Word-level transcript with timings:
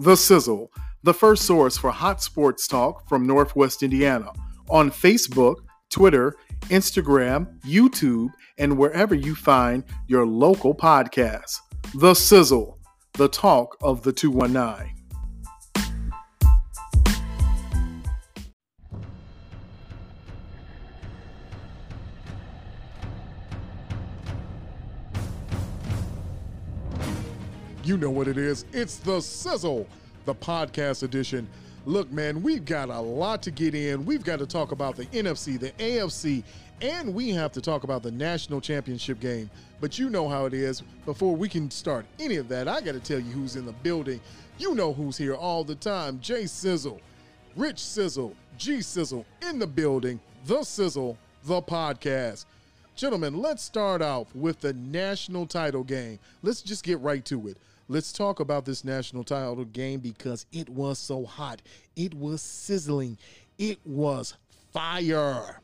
The 0.00 0.16
Sizzle, 0.16 0.70
the 1.02 1.12
first 1.12 1.44
source 1.44 1.76
for 1.76 1.90
hot 1.90 2.22
sports 2.22 2.68
talk 2.68 3.08
from 3.08 3.26
Northwest 3.26 3.82
Indiana, 3.82 4.30
on 4.70 4.92
Facebook, 4.92 5.56
Twitter, 5.90 6.36
Instagram, 6.66 7.60
YouTube, 7.62 8.28
and 8.58 8.78
wherever 8.78 9.16
you 9.16 9.34
find 9.34 9.82
your 10.06 10.24
local 10.24 10.72
podcasts. 10.72 11.58
The 11.96 12.14
Sizzle, 12.14 12.78
the 13.14 13.28
talk 13.28 13.76
of 13.82 14.04
the 14.04 14.12
219. 14.12 14.97
You 27.88 27.96
know 27.96 28.10
what 28.10 28.28
it 28.28 28.36
is. 28.36 28.66
It's 28.74 28.98
the 28.98 29.18
Sizzle, 29.18 29.86
the 30.26 30.34
podcast 30.34 31.04
edition. 31.04 31.48
Look, 31.86 32.12
man, 32.12 32.42
we've 32.42 32.66
got 32.66 32.90
a 32.90 33.00
lot 33.00 33.42
to 33.44 33.50
get 33.50 33.74
in. 33.74 34.04
We've 34.04 34.22
got 34.22 34.40
to 34.40 34.46
talk 34.46 34.72
about 34.72 34.94
the 34.94 35.06
NFC, 35.06 35.58
the 35.58 35.70
AFC, 35.70 36.42
and 36.82 37.14
we 37.14 37.30
have 37.30 37.50
to 37.52 37.62
talk 37.62 37.84
about 37.84 38.02
the 38.02 38.10
national 38.10 38.60
championship 38.60 39.20
game. 39.20 39.48
But 39.80 39.98
you 39.98 40.10
know 40.10 40.28
how 40.28 40.44
it 40.44 40.52
is. 40.52 40.82
Before 41.06 41.34
we 41.34 41.48
can 41.48 41.70
start 41.70 42.04
any 42.18 42.36
of 42.36 42.46
that, 42.50 42.68
I 42.68 42.82
got 42.82 42.92
to 42.92 43.00
tell 43.00 43.20
you 43.20 43.32
who's 43.32 43.56
in 43.56 43.64
the 43.64 43.72
building. 43.72 44.20
You 44.58 44.74
know 44.74 44.92
who's 44.92 45.16
here 45.16 45.34
all 45.34 45.64
the 45.64 45.74
time 45.74 46.20
Jay 46.20 46.44
Sizzle, 46.44 47.00
Rich 47.56 47.78
Sizzle, 47.78 48.36
G 48.58 48.82
Sizzle 48.82 49.24
in 49.48 49.58
the 49.58 49.66
building, 49.66 50.20
The 50.44 50.62
Sizzle, 50.62 51.16
the 51.44 51.62
podcast. 51.62 52.44
Gentlemen, 52.96 53.40
let's 53.40 53.62
start 53.62 54.02
off 54.02 54.26
with 54.34 54.60
the 54.60 54.74
national 54.74 55.46
title 55.46 55.84
game. 55.84 56.18
Let's 56.42 56.60
just 56.60 56.84
get 56.84 57.00
right 57.00 57.24
to 57.24 57.48
it. 57.48 57.56
Let's 57.90 58.12
talk 58.12 58.40
about 58.40 58.66
this 58.66 58.84
national 58.84 59.24
title 59.24 59.64
game 59.64 60.00
because 60.00 60.44
it 60.52 60.68
was 60.68 60.98
so 60.98 61.24
hot. 61.24 61.62
It 61.96 62.12
was 62.12 62.42
sizzling. 62.42 63.16
It 63.56 63.78
was 63.86 64.36
fire. 64.74 65.62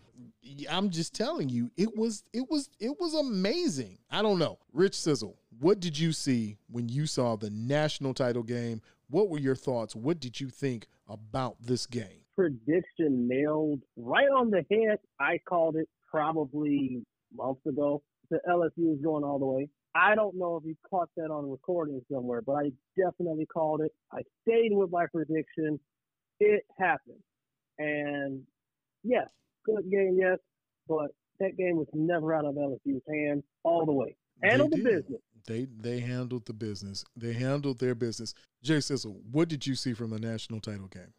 I'm 0.71 0.89
just 0.89 1.15
telling 1.15 1.51
you, 1.51 1.71
it 1.77 1.95
was 1.95 2.25
it 2.33 2.49
was 2.49 2.71
it 2.81 2.99
was 2.99 3.13
amazing. 3.13 3.99
I 4.11 4.23
don't 4.23 4.39
know. 4.39 4.59
Rich 4.73 4.95
Sizzle, 4.99 5.37
what 5.61 5.81
did 5.81 5.99
you 5.99 6.13
see 6.13 6.57
when 6.71 6.89
you 6.89 7.07
saw 7.07 7.37
the 7.37 7.51
national 7.51 8.15
title 8.15 8.43
game? 8.43 8.81
What 9.11 9.29
were 9.29 9.39
your 9.39 9.55
thoughts? 9.55 9.95
What 9.95 10.19
did 10.19 10.41
you 10.41 10.49
think 10.49 10.87
about 11.07 11.57
this 11.61 11.85
game? 11.87 12.23
Prediction 12.35 13.29
nailed 13.29 13.83
right 13.99 14.29
on 14.29 14.51
the 14.51 14.65
head. 14.71 14.99
I 15.21 15.41
called 15.47 15.77
it 15.77 15.91
probably 16.11 17.03
months 17.37 17.67
ago. 17.67 18.03
The 18.31 18.41
LSU 18.49 18.95
is 18.95 19.03
going 19.03 19.25
all 19.25 19.39
the 19.39 19.45
way. 19.45 19.69
I 19.95 20.15
don't 20.15 20.35
know 20.37 20.57
if 20.57 20.65
you 20.65 20.77
caught 20.89 21.09
that 21.17 21.31
on 21.31 21.51
recording 21.51 22.01
somewhere, 22.11 22.43
but 22.43 22.55
I 22.55 22.73
definitely 22.97 23.47
called 23.47 23.81
it. 23.81 23.93
I 24.13 24.23
stayed 24.43 24.73
with 24.73 24.91
my 24.91 25.07
prediction. 25.07 25.79
It 26.41 26.65
happened. 26.79 27.23
And 27.79 28.43
yes, 29.05 29.29
good 29.65 29.89
game, 29.91 30.17
yes, 30.21 30.39
but 30.89 31.13
that 31.41 31.57
game 31.57 31.77
was 31.77 31.87
never 31.93 32.35
out 32.35 32.45
of 32.45 32.55
LSU's 32.55 33.03
hands 33.09 33.45
all 33.63 33.87
the 33.87 33.93
way. 33.93 34.17
Handled 34.43 34.73
the 34.73 34.83
business. 34.83 35.21
They 35.47 35.67
they 35.79 36.01
handled 36.01 36.47
the 36.47 36.53
business. 36.53 37.05
They 37.17 37.35
handled 37.35 37.79
their 37.79 37.95
business. 37.95 38.35
Jay 38.63 38.81
Sizzle, 38.81 39.21
what 39.31 39.49
did 39.49 39.67
you 39.67 39.75
see 39.75 39.93
from 39.93 40.11
the 40.11 40.19
national 40.19 40.61
title 40.61 40.89
game? 40.89 41.13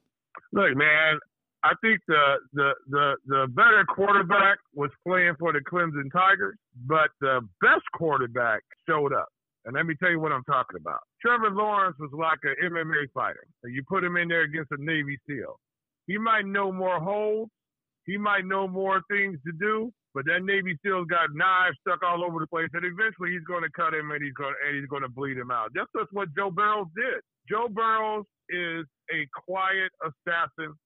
Look, 0.51 0.75
man, 0.75 1.19
I 1.65 1.73
think 1.81 1.99
the, 2.07 2.35
the 2.53 2.71
the 2.89 3.15
the 3.25 3.47
better 3.49 3.83
quarterback 3.89 4.59
was 4.75 4.91
playing 5.05 5.33
for 5.39 5.51
the 5.51 5.59
Clemson 5.59 6.11
Tigers, 6.13 6.57
but 6.85 7.09
the 7.21 7.41
best 7.59 7.83
quarterback 7.93 8.61
showed 8.87 9.13
up. 9.13 9.27
And 9.65 9.73
let 9.73 9.87
me 9.87 9.95
tell 9.95 10.11
you 10.11 10.19
what 10.19 10.31
I'm 10.31 10.43
talking 10.43 10.77
about. 10.79 10.99
Trevor 11.19 11.49
Lawrence 11.49 11.95
was 11.99 12.11
like 12.13 12.37
an 12.43 12.53
MMA 12.69 13.09
fighter. 13.15 13.47
You 13.63 13.81
put 13.89 14.03
him 14.03 14.15
in 14.15 14.27
there 14.27 14.43
against 14.43 14.71
a 14.71 14.77
Navy 14.77 15.17
SEAL. 15.27 15.59
He 16.05 16.19
might 16.19 16.45
know 16.45 16.71
more 16.71 16.99
holds. 16.99 17.49
He 18.05 18.15
might 18.15 18.45
know 18.45 18.67
more 18.67 19.01
things 19.09 19.39
to 19.47 19.51
do, 19.59 19.91
but 20.13 20.25
that 20.25 20.43
Navy 20.43 20.77
SEAL's 20.85 21.07
got 21.07 21.33
knives 21.33 21.77
stuck 21.81 22.03
all 22.03 22.23
over 22.23 22.37
the 22.39 22.45
place, 22.45 22.69
and 22.73 22.85
eventually 22.85 23.31
he's 23.31 23.47
going 23.47 23.63
to 23.63 23.73
cut 23.75 23.95
him 23.95 24.11
and 24.11 24.23
he's 24.23 24.37
going 24.37 24.53
to, 24.53 24.67
and 24.69 24.77
he's 24.77 24.87
going 24.87 25.01
to 25.01 25.09
bleed 25.09 25.37
him 25.37 25.49
out. 25.49 25.71
That's 25.73 25.89
just 25.97 26.13
what 26.13 26.29
Joe 26.37 26.51
Burrows 26.51 26.93
did. 26.95 27.25
Joe 27.49 27.65
Burrows 27.67 28.25
is 28.49 28.85
a 29.09 29.25
quiet 29.33 29.89
assassin 30.05 30.77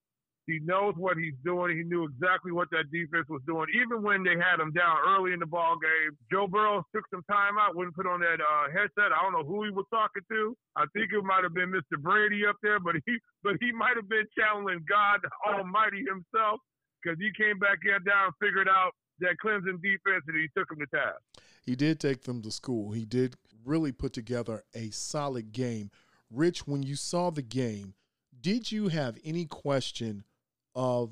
he 0.49 0.57
knows 0.65 0.97
what 0.97 1.13
he's 1.15 1.37
doing. 1.45 1.77
He 1.77 1.83
knew 1.85 2.09
exactly 2.09 2.51
what 2.51 2.73
that 2.73 2.89
defense 2.89 3.29
was 3.29 3.45
doing. 3.45 3.69
Even 3.77 4.01
when 4.01 4.25
they 4.25 4.33
had 4.33 4.57
him 4.57 4.73
down 4.73 4.97
early 5.05 5.31
in 5.31 5.39
the 5.39 5.45
ball 5.45 5.77
game, 5.77 6.17
Joe 6.33 6.49
Burrow 6.49 6.81
took 6.89 7.05
some 7.13 7.21
time 7.29 7.61
out, 7.61 7.77
wouldn't 7.77 7.95
put 7.95 8.09
on 8.09 8.19
that 8.25 8.41
uh, 8.41 8.73
headset. 8.73 9.13
I 9.13 9.21
don't 9.21 9.37
know 9.37 9.45
who 9.45 9.63
he 9.63 9.69
was 9.69 9.85
talking 9.93 10.25
to. 10.25 10.57
I 10.75 10.89
think 10.97 11.13
it 11.13 11.21
might 11.21 11.45
have 11.45 11.53
been 11.53 11.69
Mr. 11.69 12.01
Brady 12.01 12.49
up 12.49 12.57
there, 12.63 12.79
but 12.79 12.95
he 13.05 13.21
but 13.43 13.61
he 13.61 13.71
might 13.71 13.95
have 13.95 14.09
been 14.09 14.25
channeling 14.33 14.81
God 14.89 15.21
Almighty 15.45 16.01
himself 16.01 16.59
because 16.97 17.21
he 17.21 17.29
came 17.37 17.59
back 17.59 17.77
in 17.85 18.01
down 18.03 18.33
figured 18.41 18.67
out 18.67 18.97
that 19.21 19.37
Clemson 19.43 19.77
defense 19.81 20.25
and 20.25 20.35
he 20.35 20.49
took 20.57 20.67
them 20.69 20.79
to 20.79 20.87
task. 20.89 21.21
He 21.61 21.75
did 21.75 21.99
take 21.99 22.23
them 22.23 22.41
to 22.41 22.51
school. 22.51 22.91
He 22.91 23.05
did 23.05 23.35
really 23.63 23.91
put 23.91 24.13
together 24.13 24.63
a 24.73 24.89
solid 24.89 25.51
game. 25.51 25.91
Rich, 26.31 26.65
when 26.65 26.81
you 26.81 26.95
saw 26.95 27.29
the 27.29 27.41
game, 27.41 27.93
did 28.41 28.71
you 28.71 28.87
have 28.87 29.17
any 29.23 29.45
question 29.45 30.23
of 30.79 31.11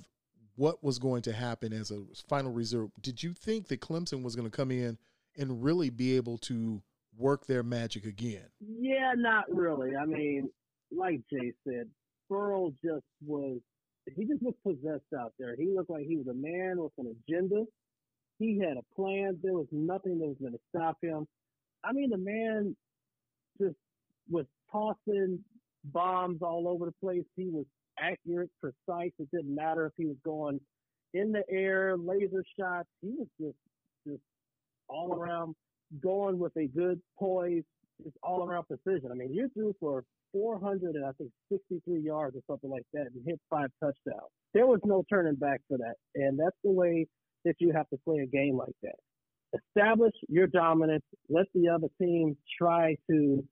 what 0.56 0.82
was 0.82 0.98
going 0.98 1.22
to 1.24 1.34
happen 1.34 1.74
as 1.74 1.92
a 1.92 2.02
final 2.30 2.54
result, 2.54 2.90
did 3.02 3.22
you 3.22 3.34
think 3.34 3.68
that 3.68 3.82
Clemson 3.82 4.24
was 4.24 4.34
going 4.34 4.50
to 4.50 4.56
come 4.56 4.72
in 4.72 4.98
and 5.38 5.62
really 5.62 5.90
be 5.90 6.16
able 6.16 6.38
to 6.38 6.82
work 7.18 7.46
their 7.48 7.64
magic 7.64 8.06
again? 8.06 8.46
Yeah, 8.62 9.12
not 9.18 9.44
really. 9.54 9.92
I 9.98 10.06
mean, 10.06 10.50
like 10.90 11.20
Jay 11.30 11.52
said, 11.68 11.90
Burrow 12.30 12.74
just 12.82 13.04
was 13.26 13.60
he 14.16 14.24
just 14.24 14.42
was 14.42 14.54
possessed 14.64 15.14
out 15.20 15.34
there. 15.38 15.54
He 15.58 15.74
looked 15.76 15.90
like 15.90 16.06
he 16.08 16.16
was 16.16 16.28
a 16.28 16.34
man 16.34 16.78
with 16.82 16.94
an 16.98 17.14
agenda. 17.28 17.66
He 18.40 18.58
had 18.58 18.78
a 18.78 18.96
plan. 18.96 19.38
There 19.44 19.54
was 19.54 19.68
nothing 19.74 20.20
that 20.20 20.28
was 20.28 20.38
going 20.40 20.54
to 20.54 20.60
stop 20.74 20.98
him. 21.02 21.28
I 21.84 21.92
mean, 21.92 22.10
the 22.10 22.18
man 22.18 22.74
just 23.62 23.76
was 24.30 24.46
tossing 24.72 25.40
bombs 25.84 26.42
all 26.42 26.70
over 26.70 26.86
the 26.86 26.94
place. 27.04 27.26
He 27.36 27.50
was 27.50 27.66
accurate, 28.00 28.50
precise. 28.60 29.12
It 29.20 29.30
didn't 29.32 29.54
matter 29.54 29.86
if 29.86 29.94
he 29.98 30.06
was 30.06 30.18
going 30.24 30.60
in 31.14 31.32
the 31.32 31.44
air, 31.50 31.96
laser 31.98 32.44
shots. 32.60 32.88
He 33.02 33.16
was 33.18 33.28
just 33.40 33.58
just 34.08 34.22
all 34.90 35.14
around 35.14 35.56
going 36.02 36.40
with 36.40 36.56
a 36.58 36.68
good 36.68 37.00
poise, 37.18 37.64
just 38.04 38.16
all 38.24 38.48
around 38.48 38.66
precision. 38.68 39.10
I 39.12 39.16
mean, 39.16 39.34
you 39.34 39.50
threw 39.54 39.74
for 39.80 40.04
400 40.34 40.96
and 40.96 41.06
I 41.06 41.12
think 41.18 41.32
63 41.52 42.02
yards 42.02 42.36
or 42.36 42.42
something 42.48 42.70
like 42.70 42.86
that 42.94 43.08
and 43.14 43.26
hit 43.26 43.40
five 43.50 43.70
touchdowns. 43.82 44.30
There 44.54 44.68
was 44.68 44.80
no 44.84 45.04
turning 45.10 45.36
back 45.36 45.62
for 45.68 45.78
that. 45.78 45.96
And 46.16 46.40
that's 46.40 46.56
the 46.64 46.72
way 46.72 47.08
that 47.46 47.56
you 47.60 47.72
have 47.74 47.90
to 47.90 47.98
play 48.06 48.20
a 48.20 48.26
game 48.26 48.58
like 48.58 48.76
that. 48.84 48.96
Establish 49.54 50.14
your 50.28 50.48
dominance. 50.48 51.06
Let 51.30 51.46
the 51.54 51.70
other 51.70 51.88
team 52.00 52.36
try 52.60 52.96
to 53.10 53.44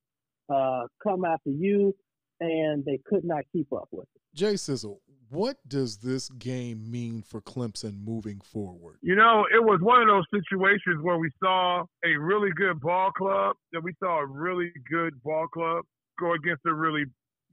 uh, 0.53 0.83
come 1.01 1.25
after 1.25 1.49
you 1.49 1.95
and 2.39 2.83
they 2.83 2.99
could 3.05 3.23
not 3.23 3.43
keep 3.53 3.71
up 3.73 3.87
with 3.91 4.07
it. 4.15 4.21
Jay 4.35 4.57
Sizzle, 4.57 5.01
what 5.29 5.57
does 5.67 5.97
this 5.97 6.29
game 6.29 6.91
mean 6.91 7.23
for 7.23 7.41
Clemson 7.41 8.03
moving 8.03 8.41
forward? 8.41 8.97
You 9.01 9.15
know, 9.15 9.45
it 9.51 9.63
was 9.63 9.79
one 9.81 10.01
of 10.01 10.07
those 10.07 10.25
situations 10.31 11.01
where 11.01 11.17
we 11.17 11.31
saw 11.41 11.85
a 12.03 12.15
really 12.19 12.51
good 12.55 12.79
ball 12.79 13.11
club, 13.11 13.55
that 13.71 13.81
we 13.81 13.93
saw 13.99 14.19
a 14.19 14.25
really 14.25 14.71
good 14.89 15.21
ball 15.23 15.47
club 15.47 15.85
go 16.19 16.33
against 16.33 16.65
a 16.65 16.73
really. 16.73 17.05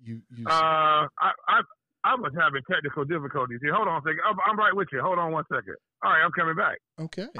You, 0.04 0.20
you 0.36 0.44
uh, 0.46 1.06
I, 1.20 1.30
I, 1.48 1.60
I 2.04 2.14
was 2.16 2.32
having 2.38 2.62
technical 2.70 3.04
difficulties 3.04 3.60
here. 3.62 3.72
Hold 3.74 3.88
on 3.88 3.98
a 3.98 4.02
second. 4.02 4.20
I'm, 4.28 4.36
I'm 4.44 4.58
right 4.58 4.74
with 4.74 4.88
you. 4.92 5.00
Hold 5.00 5.18
on 5.18 5.32
one 5.32 5.44
second. 5.48 5.76
All 6.04 6.10
right, 6.10 6.22
I'm 6.24 6.32
coming 6.32 6.56
back. 6.56 6.78
Okay. 7.00 7.28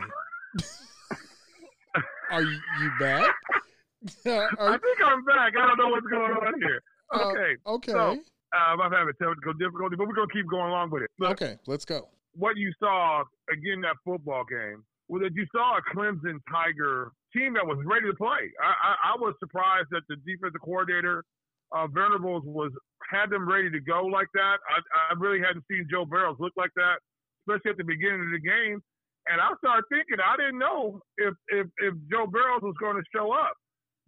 Are 2.31 2.43
you, 2.43 2.59
you 2.81 2.91
back? 2.99 3.29
Are, 4.27 4.50
I 4.59 4.79
think 4.79 4.99
I'm 5.05 5.25
back. 5.25 5.53
I 5.59 5.67
don't 5.67 5.79
know 5.79 5.88
what's 5.88 6.06
going 6.06 6.33
on 6.33 6.61
here. 6.61 6.83
Okay. 7.15 7.56
Uh, 7.67 7.73
okay. 7.73 7.93
So, 7.93 8.19
uh, 8.52 8.76
I'm 8.76 8.93
having 8.93 9.14
technical 9.20 9.54
difficulty, 9.54 9.96
but 9.96 10.06
we're 10.06 10.14
gonna 10.14 10.32
keep 10.32 10.49
going 10.49 10.69
along 10.69 10.90
with 10.90 11.02
it. 11.02 11.10
Look, 11.19 11.32
okay, 11.32 11.58
let's 11.66 11.84
go. 11.84 12.08
What 12.34 12.56
you 12.56 12.72
saw 12.78 13.25
again 13.50 13.81
that 13.82 13.96
football 14.04 14.44
game 14.44 14.84
was 15.08 15.22
that 15.22 15.34
you 15.34 15.46
saw 15.52 15.76
a 15.76 15.82
Clemson 15.94 16.40
Tiger 16.50 17.12
team 17.37 17.54
that 17.54 17.66
was 17.66 17.78
ready 17.84 18.06
to 18.08 18.16
play. 18.16 18.49
I, 18.60 18.72
I, 18.72 18.93
I 19.12 19.14
was 19.16 19.34
surprised 19.40 19.88
that 19.90 20.02
the 20.08 20.16
defensive 20.25 20.60
coordinator 20.60 21.25
uh, 21.72 21.87
Venables 21.88 22.44
was 22.44 22.72
had 23.10 23.31
them 23.31 23.49
ready 23.49 23.70
to 23.70 23.81
go 23.81 24.04
like 24.04 24.28
that. 24.34 24.56
I, 24.69 24.78
I 25.12 25.19
really 25.19 25.40
hadn't 25.40 25.64
seen 25.70 25.88
Joe 25.90 26.04
Burrows 26.04 26.37
look 26.38 26.52
like 26.56 26.70
that, 26.76 27.00
especially 27.44 27.72
at 27.72 27.76
the 27.76 27.84
beginning 27.84 28.25
of 28.28 28.32
the 28.32 28.40
game. 28.40 28.81
And 29.28 29.40
I 29.40 29.52
started 29.58 29.84
thinking 29.88 30.19
I 30.20 30.37
didn't 30.37 30.58
know 30.58 31.00
if 31.16 31.34
if, 31.49 31.66
if 31.78 31.94
Joe 32.10 32.26
Burrows 32.26 32.62
was 32.62 32.75
going 32.81 32.96
to 32.96 33.06
show 33.14 33.32
up, 33.32 33.54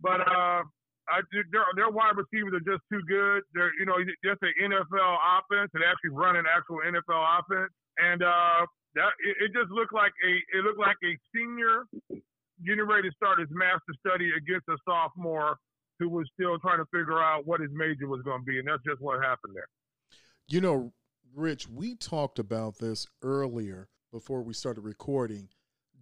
but 0.00 0.20
uh, 0.20 0.62
I, 1.08 1.20
their, 1.52 1.64
their 1.76 1.90
wide 1.90 2.16
receivers 2.16 2.56
are 2.56 2.64
just 2.64 2.82
too 2.88 3.02
good. 3.04 3.44
They're, 3.52 3.72
you 3.78 3.84
know, 3.84 4.00
just 4.24 4.40
an 4.40 4.52
NFL 4.72 5.16
offense 5.20 5.70
and 5.74 5.84
actually 5.84 6.16
run 6.16 6.36
an 6.36 6.48
actual 6.48 6.80
NFL 6.80 7.20
offense. 7.40 7.72
And 7.98 8.22
uh, 8.22 8.64
that 8.94 9.12
it, 9.22 9.36
it 9.44 9.50
just 9.52 9.70
looked 9.70 9.92
like 9.92 10.12
a 10.24 10.32
it 10.56 10.64
looked 10.64 10.80
like 10.80 10.96
a 11.04 11.12
senior 11.34 11.84
ready 12.86 13.08
to 13.08 13.14
start 13.16 13.38
his 13.38 13.48
master 13.50 13.92
study 14.06 14.30
against 14.36 14.66
a 14.68 14.76
sophomore 14.84 15.56
who 15.98 16.08
was 16.08 16.28
still 16.34 16.58
trying 16.58 16.78
to 16.78 16.86
figure 16.86 17.22
out 17.22 17.46
what 17.46 17.60
his 17.60 17.70
major 17.72 18.08
was 18.08 18.22
going 18.22 18.40
to 18.40 18.44
be, 18.44 18.58
and 18.58 18.66
that's 18.66 18.82
just 18.84 19.00
what 19.00 19.22
happened 19.22 19.54
there. 19.54 19.68
You 20.48 20.60
know, 20.60 20.92
Rich, 21.34 21.68
we 21.68 21.94
talked 21.94 22.38
about 22.38 22.78
this 22.78 23.06
earlier 23.22 23.88
before 24.12 24.42
we 24.42 24.54
started 24.54 24.82
recording. 24.82 25.48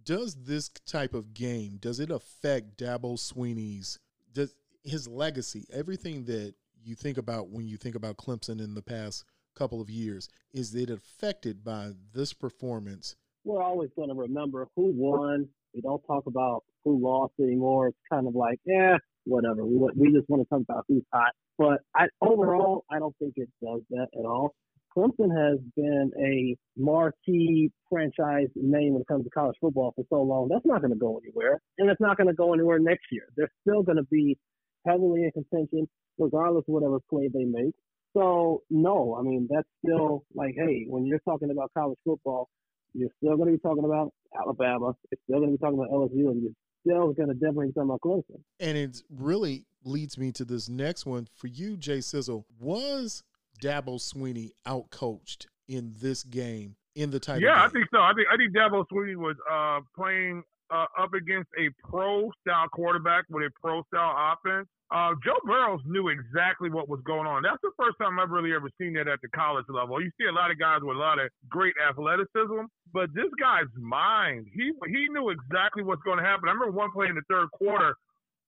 Does 0.03 0.35
this 0.35 0.69
type 0.85 1.13
of 1.13 1.33
game 1.33 1.77
does 1.79 1.99
it 1.99 2.11
affect 2.11 2.77
Dabo 2.77 3.17
Swinney's 3.17 3.99
does 4.33 4.53
his 4.83 5.07
legacy, 5.07 5.65
everything 5.71 6.25
that 6.25 6.53
you 6.83 6.95
think 6.95 7.17
about 7.17 7.49
when 7.49 7.67
you 7.67 7.77
think 7.77 7.95
about 7.95 8.17
Clemson 8.17 8.61
in 8.61 8.75
the 8.75 8.81
past 8.81 9.23
couple 9.55 9.81
of 9.81 9.89
years, 9.89 10.29
is 10.53 10.75
it 10.75 10.89
affected 10.89 11.63
by 11.63 11.91
this 12.13 12.33
performance? 12.33 13.15
We're 13.45 13.63
always 13.63 13.89
going 13.95 14.09
to 14.09 14.15
remember 14.15 14.67
who 14.75 14.91
won. 14.95 15.47
We 15.73 15.81
don't 15.81 16.01
talk 16.05 16.27
about 16.27 16.63
who 16.83 17.01
lost 17.01 17.33
anymore. 17.39 17.87
It's 17.87 17.97
kind 18.11 18.27
of 18.27 18.35
like, 18.35 18.59
yeah, 18.65 18.97
whatever. 19.25 19.65
We 19.65 19.77
we 19.95 20.11
just 20.11 20.29
want 20.29 20.43
to 20.43 20.49
talk 20.49 20.61
about 20.67 20.85
who's 20.87 21.03
hot. 21.11 21.31
But 21.57 21.81
I 21.95 22.07
overall, 22.21 22.85
I 22.91 22.99
don't 22.99 23.15
think 23.17 23.33
it 23.37 23.49
does 23.61 23.81
that 23.89 24.07
at 24.17 24.25
all. 24.25 24.55
Clemson 24.95 25.35
has 25.35 25.59
been 25.75 26.11
a 26.19 26.55
marquee 26.79 27.71
franchise 27.89 28.49
name 28.55 28.93
when 28.93 29.01
it 29.01 29.07
comes 29.07 29.23
to 29.23 29.29
college 29.31 29.55
football 29.59 29.91
for 29.95 30.05
so 30.09 30.21
long. 30.21 30.49
That's 30.49 30.65
not 30.65 30.81
going 30.81 30.93
to 30.93 30.99
go 30.99 31.19
anywhere, 31.23 31.59
and 31.79 31.89
it's 31.89 32.01
not 32.01 32.17
going 32.17 32.27
to 32.27 32.33
go 32.33 32.53
anywhere 32.53 32.79
next 32.79 33.05
year. 33.11 33.23
They're 33.35 33.51
still 33.67 33.81
going 33.81 33.97
to 33.97 34.03
be 34.03 34.37
heavily 34.85 35.23
in 35.23 35.31
contention, 35.31 35.87
regardless 36.17 36.63
of 36.67 36.73
whatever 36.73 36.99
play 37.09 37.29
they 37.33 37.45
make. 37.45 37.73
So 38.15 38.61
no, 38.69 39.15
I 39.17 39.23
mean 39.23 39.47
that's 39.49 39.67
still 39.83 40.23
like, 40.33 40.53
hey, 40.55 40.85
when 40.87 41.05
you're 41.05 41.21
talking 41.27 41.49
about 41.49 41.71
college 41.75 41.97
football, 42.05 42.49
you're 42.93 43.09
still 43.17 43.35
going 43.37 43.49
to 43.49 43.53
be 43.53 43.59
talking 43.59 43.85
about 43.85 44.11
Alabama. 44.39 44.93
You're 45.11 45.19
still 45.27 45.39
going 45.39 45.51
to 45.51 45.57
be 45.57 45.61
talking 45.61 45.79
about 45.79 45.91
LSU, 45.91 46.29
and 46.29 46.43
you're 46.43 46.51
still 46.85 47.13
going 47.13 47.29
to 47.29 47.33
definitely 47.33 47.67
be 47.67 47.73
talking 47.73 47.89
about 47.89 48.01
Clemson. 48.01 48.41
And 48.59 48.77
it 48.77 49.01
really 49.09 49.65
leads 49.83 50.17
me 50.17 50.31
to 50.33 50.45
this 50.45 50.69
next 50.69 51.05
one 51.05 51.27
for 51.35 51.47
you, 51.47 51.75
Jay 51.75 52.01
Sizzle. 52.01 52.45
Was 52.59 53.23
Dabo 53.61 53.95
Swinney 53.95 54.51
outcoached 54.65 55.47
in 55.67 55.95
this 55.99 56.23
game 56.23 56.75
in 56.95 57.09
the 57.09 57.19
title? 57.19 57.41
Yeah, 57.41 57.55
game? 57.55 57.63
I 57.63 57.69
think 57.69 57.87
so. 57.91 57.99
I 57.99 58.13
think 58.13 58.27
I 58.31 58.37
think 58.37 58.55
Dabo 58.55 58.85
Swinney 58.91 59.15
was 59.15 59.35
uh, 59.51 59.79
playing 59.95 60.43
uh, 60.73 60.85
up 60.97 61.13
against 61.13 61.49
a 61.57 61.69
pro 61.87 62.31
style 62.41 62.67
quarterback 62.69 63.25
with 63.29 63.45
a 63.45 63.51
pro 63.61 63.83
style 63.83 64.33
offense. 64.33 64.67
Uh, 64.89 65.13
Joe 65.25 65.37
Burrows 65.45 65.81
knew 65.85 66.09
exactly 66.09 66.69
what 66.69 66.89
was 66.89 66.99
going 67.05 67.25
on. 67.25 67.41
That's 67.41 67.61
the 67.61 67.71
first 67.77 67.97
time 68.01 68.19
I've 68.19 68.29
really 68.29 68.53
ever 68.53 68.69
seen 68.79 68.93
that 68.93 69.07
at 69.07 69.21
the 69.21 69.29
college 69.29 69.65
level. 69.69 70.01
You 70.01 70.11
see 70.19 70.27
a 70.27 70.31
lot 70.31 70.51
of 70.51 70.59
guys 70.59 70.81
with 70.81 70.97
a 70.97 70.99
lot 70.99 71.19
of 71.19 71.29
great 71.49 71.73
athleticism, 71.77 72.65
but 72.91 73.09
this 73.13 73.29
guy's 73.39 73.69
mind, 73.77 74.47
he 74.53 74.71
he 74.87 75.07
knew 75.09 75.29
exactly 75.29 75.83
what's 75.83 76.03
going 76.03 76.17
to 76.17 76.23
happen. 76.23 76.49
I 76.49 76.53
remember 76.53 76.75
one 76.75 76.91
play 76.91 77.07
in 77.07 77.15
the 77.15 77.25
third 77.29 77.49
quarter. 77.51 77.93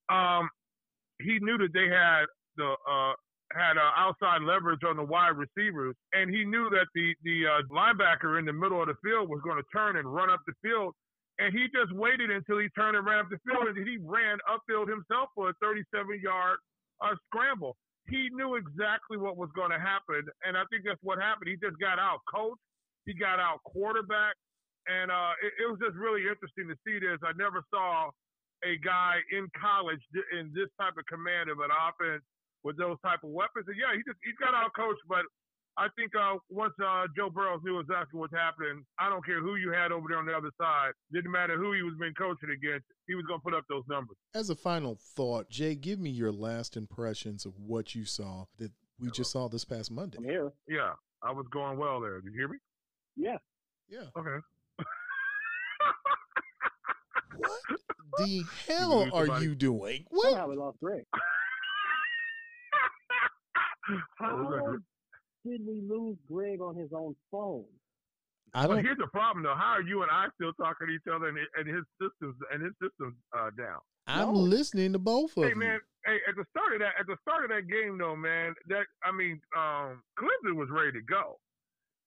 Um, 0.09 0.49
he 1.21 1.39
knew 1.39 1.57
that 1.57 1.73
they 1.73 1.89
had 1.89 2.25
the 2.57 2.73
uh, 2.73 3.13
had 3.53 3.77
uh, 3.77 3.93
outside 3.97 4.41
leverage 4.41 4.83
on 4.83 4.97
the 4.97 5.03
wide 5.03 5.37
receivers, 5.37 5.95
and 6.13 6.33
he 6.33 6.43
knew 6.45 6.69
that 6.69 6.87
the 6.93 7.13
the 7.23 7.45
uh, 7.45 7.61
linebacker 7.73 8.37
in 8.37 8.45
the 8.45 8.53
middle 8.53 8.81
of 8.81 8.87
the 8.87 8.97
field 9.03 9.29
was 9.29 9.41
going 9.43 9.57
to 9.57 9.65
turn 9.73 9.97
and 9.97 10.11
run 10.11 10.29
up 10.29 10.41
the 10.45 10.53
field 10.61 10.93
and 11.39 11.51
he 11.51 11.67
just 11.73 11.91
waited 11.91 12.31
until 12.31 12.59
he 12.59 12.69
turned 12.69 12.95
and 12.95 13.05
ran 13.05 13.19
up 13.19 13.29
the 13.29 13.39
field, 13.43 13.67
and 13.67 13.75
he 13.87 13.97
ran 13.99 14.37
upfield 14.47 14.87
himself 14.87 15.29
for 15.35 15.49
a 15.49 15.55
37-yard 15.59 16.57
uh, 17.03 17.15
scramble. 17.27 17.75
He 18.07 18.29
knew 18.31 18.55
exactly 18.55 19.17
what 19.17 19.35
was 19.35 19.49
going 19.55 19.71
to 19.71 19.81
happen, 19.81 20.23
and 20.45 20.55
I 20.55 20.63
think 20.69 20.85
that's 20.85 21.01
what 21.01 21.19
happened. 21.19 21.49
He 21.49 21.57
just 21.57 21.79
got 21.81 21.99
out 21.99 22.21
coach, 22.29 22.59
he 23.05 23.13
got 23.13 23.39
out 23.39 23.59
quarterback, 23.65 24.37
and 24.87 25.09
uh, 25.09 25.33
it, 25.41 25.65
it 25.65 25.67
was 25.67 25.81
just 25.81 25.97
really 25.97 26.29
interesting 26.29 26.69
to 26.69 26.77
see 26.85 27.01
this. 27.01 27.17
I 27.25 27.33
never 27.33 27.65
saw 27.73 28.13
a 28.63 28.77
guy 28.79 29.19
in 29.33 29.49
college 29.59 30.01
in 30.31 30.53
this 30.53 30.69
type 30.79 30.95
of 30.95 31.05
command 31.09 31.49
of 31.49 31.59
an 31.59 31.73
offense 31.73 32.23
with 32.63 32.77
those 32.77 32.97
type 33.05 33.21
of 33.25 33.33
weapons. 33.33 33.67
And 33.67 33.77
yeah, 33.77 33.93
he 33.93 34.01
just 34.07 34.17
he 34.23 34.31
got 34.39 34.55
out 34.55 34.71
coached, 34.73 35.03
but 35.09 35.25
I 35.77 35.87
think 35.97 36.11
uh, 36.15 36.37
once 36.49 36.73
uh, 36.81 37.03
Joe 37.17 37.29
Burrows 37.29 37.59
knew 37.63 37.79
exactly 37.79 38.17
what's 38.17 38.33
happening, 38.33 38.85
I 38.97 39.09
don't 39.09 39.25
care 39.25 39.41
who 39.41 39.55
you 39.55 39.71
had 39.71 39.91
over 39.91 40.07
there 40.07 40.17
on 40.19 40.25
the 40.25 40.33
other 40.33 40.51
side. 40.59 40.91
Didn't 41.11 41.31
matter 41.31 41.57
who 41.57 41.73
he 41.73 41.81
was 41.81 41.95
being 41.99 42.13
coaching 42.13 42.49
against. 42.49 42.85
He 43.07 43.15
was 43.15 43.25
going 43.25 43.41
to 43.41 43.43
put 43.43 43.53
up 43.53 43.65
those 43.67 43.83
numbers. 43.89 44.15
As 44.33 44.49
a 44.49 44.55
final 44.55 44.97
thought, 45.15 45.49
Jay, 45.49 45.75
give 45.75 45.99
me 45.99 46.09
your 46.09 46.31
last 46.31 46.77
impressions 46.77 47.45
of 47.45 47.59
what 47.59 47.93
you 47.93 48.05
saw 48.05 48.45
that 48.57 48.71
we 48.99 49.11
just 49.11 49.31
saw 49.31 49.49
this 49.49 49.65
past 49.65 49.91
Monday. 49.91 50.17
I'm 50.17 50.23
here. 50.23 50.53
Yeah, 50.67 50.93
I 51.21 51.31
was 51.33 51.45
going 51.51 51.77
well 51.77 51.99
there. 51.99 52.21
Did 52.21 52.31
you 52.33 52.39
hear 52.39 52.47
me? 52.47 52.57
Yeah. 53.17 53.37
Yeah. 53.89 54.07
Okay. 54.17 54.39
what 57.37 57.59
the 58.19 58.43
hell 58.67 59.09
are 59.13 59.41
you 59.41 59.55
doing? 59.55 60.05
What? 60.09 60.31
What? 60.31 60.39
How 60.39 60.47
we 60.47 60.55
lost 60.55 60.79
Greg. 60.81 61.03
How 64.17 64.77
did 65.45 65.61
we 65.65 65.81
lose 65.81 66.17
Greg 66.27 66.59
on 66.61 66.75
his 66.75 66.89
own 66.93 67.15
phone? 67.31 67.65
I 68.53 68.67
But 68.67 68.75
don't. 68.75 68.83
here's 68.85 68.97
the 68.97 69.07
problem, 69.07 69.43
though. 69.43 69.55
How 69.55 69.77
are 69.77 69.81
you 69.81 70.01
and 70.01 70.11
I 70.11 70.27
still 70.35 70.53
talking 70.53 70.87
to 70.87 70.93
each 70.93 71.07
other 71.11 71.27
and, 71.27 71.37
and 71.57 71.67
his 71.67 71.83
systems 72.01 72.35
and 72.51 72.63
his 72.63 72.73
systems 72.81 73.15
uh, 73.37 73.51
down? 73.57 73.79
I'm 74.07 74.33
No. 74.33 74.39
listening 74.39 74.93
to 74.93 74.99
both 74.99 75.35
of 75.37 75.43
Hey 75.43 75.49
you. 75.49 75.55
man, 75.55 75.79
hey 76.05 76.19
at 76.29 76.35
the 76.35 76.45
start 76.53 76.73
of 76.73 76.79
that 76.79 76.93
at 76.99 77.07
the 77.07 77.17
start 77.25 77.43
of 77.45 77.49
that 77.49 77.65
game 77.67 77.97
though, 77.97 78.15
man, 78.15 78.53
that 78.69 78.85
I 79.03 79.11
mean, 79.11 79.41
um, 79.57 80.01
Clemson 80.17 80.55
was 80.55 80.69
ready 80.69 80.91
to 80.93 81.01
go. 81.01 81.37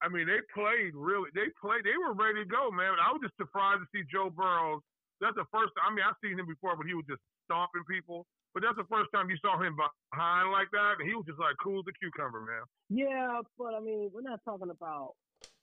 I 0.01 0.09
mean, 0.09 0.27
they 0.31 0.39
played 0.55 0.95
really. 0.95 1.29
They 1.35 1.51
played. 1.61 1.83
They 1.83 1.99
were 1.99 2.15
ready 2.15 2.47
to 2.47 2.49
go, 2.49 2.71
man. 2.71 2.95
I 3.03 3.11
was 3.11 3.19
just 3.23 3.35
surprised 3.37 3.83
to 3.83 3.89
see 3.91 4.07
Joe 4.07 4.31
Burrows. 4.31 4.81
That's 5.21 5.35
the 5.35 5.45
first. 5.51 5.75
I 5.83 5.91
mean, 5.91 6.07
I've 6.07 6.15
seen 6.23 6.39
him 6.39 6.47
before, 6.47 6.79
but 6.79 6.87
he 6.87 6.95
was 6.95 7.03
just 7.11 7.21
stomping 7.51 7.83
people. 7.91 8.23
But 8.59 8.67
that's 8.75 8.89
the 8.89 8.93
first 8.97 9.11
time 9.15 9.31
you 9.31 9.37
saw 9.41 9.55
him 9.63 9.77
behind 9.77 10.51
like 10.51 10.67
that, 10.73 10.95
he 11.07 11.15
was 11.15 11.25
just 11.29 11.39
like 11.39 11.55
cool 11.63 11.79
as 11.79 11.85
a 11.87 11.95
cucumber, 11.95 12.41
man. 12.41 12.67
Yeah, 12.91 13.41
but 13.57 13.73
I 13.73 13.79
mean, 13.79 14.11
we're 14.13 14.23
not 14.23 14.41
talking 14.45 14.71
about 14.71 15.13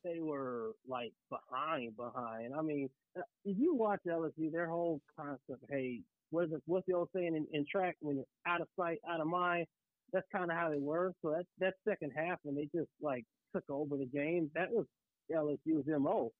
they 0.06 0.22
were 0.22 0.72
like 0.88 1.12
behind, 1.30 1.98
behind. 1.98 2.54
I 2.58 2.62
mean, 2.62 2.88
uh, 3.18 3.24
if 3.44 3.58
you 3.60 3.76
watch 3.76 4.00
LSU, 4.08 4.50
their 4.50 4.70
whole 4.70 5.02
concept, 5.20 5.66
hey, 5.70 6.04
what's 6.30 6.52
the, 6.52 6.62
what's 6.68 6.86
the 6.88 6.94
old 6.94 7.10
saying 7.14 7.36
in, 7.36 7.46
in 7.52 7.66
track? 7.70 7.98
When 8.00 8.16
you're 8.16 8.26
out 8.48 8.62
of 8.62 8.68
sight, 8.80 9.00
out 9.10 9.20
of 9.20 9.28
mind. 9.28 9.66
That's 10.14 10.28
kind 10.32 10.50
of 10.50 10.56
how 10.56 10.70
they 10.70 10.80
were. 10.80 11.12
So 11.22 11.32
that 11.32 11.44
that 11.60 11.74
second 11.86 12.14
half, 12.16 12.40
when 12.44 12.56
they 12.56 12.70
just 12.74 12.90
like 13.02 13.26
took 13.54 13.66
over 13.70 13.98
the 13.98 14.06
game, 14.06 14.50
that 14.56 14.72
was 14.72 14.86
LSU's 15.30 15.84
mo. 16.00 16.32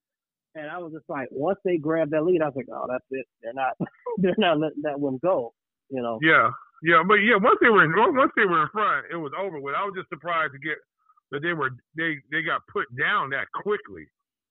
And 0.54 0.70
I 0.70 0.78
was 0.78 0.94
just 0.94 1.10
like, 1.10 1.28
once 1.32 1.60
they 1.66 1.76
grabbed 1.76 2.12
that 2.12 2.24
lead, 2.24 2.42
I 2.42 2.46
was 2.46 2.56
like, 2.56 2.68
oh, 2.72 2.86
that's 2.90 3.04
it. 3.12 3.26
They're 3.44 3.54
not, 3.54 3.74
they're 4.20 4.36
not 4.38 4.58
letting 4.58 4.84
that 4.84 4.98
one 4.98 5.20
go. 5.22 5.52
You 5.90 6.02
know. 6.02 6.20
Yeah, 6.22 6.50
yeah, 6.84 7.04
but 7.08 7.16
yeah, 7.16 7.38
once 7.38 7.58
they 7.62 7.70
were 7.70 7.84
in, 7.84 7.94
once 7.96 8.32
they 8.36 8.46
were 8.46 8.64
in 8.64 8.70
front, 8.70 9.06
it 9.12 9.18
was 9.18 9.32
over 9.38 9.60
with. 9.60 9.76
I 9.76 9.84
was 9.86 9.94
just 9.96 10.10
surprised 10.10 10.54
to 10.54 10.60
get 10.60 10.78
that 11.32 11.42
they 11.42 11.54
were 11.54 11.72
they 11.96 12.18
they 12.32 12.42
got 12.42 12.62
put 12.72 12.86
down 12.98 13.30
that 13.32 13.48
quickly. 13.54 14.06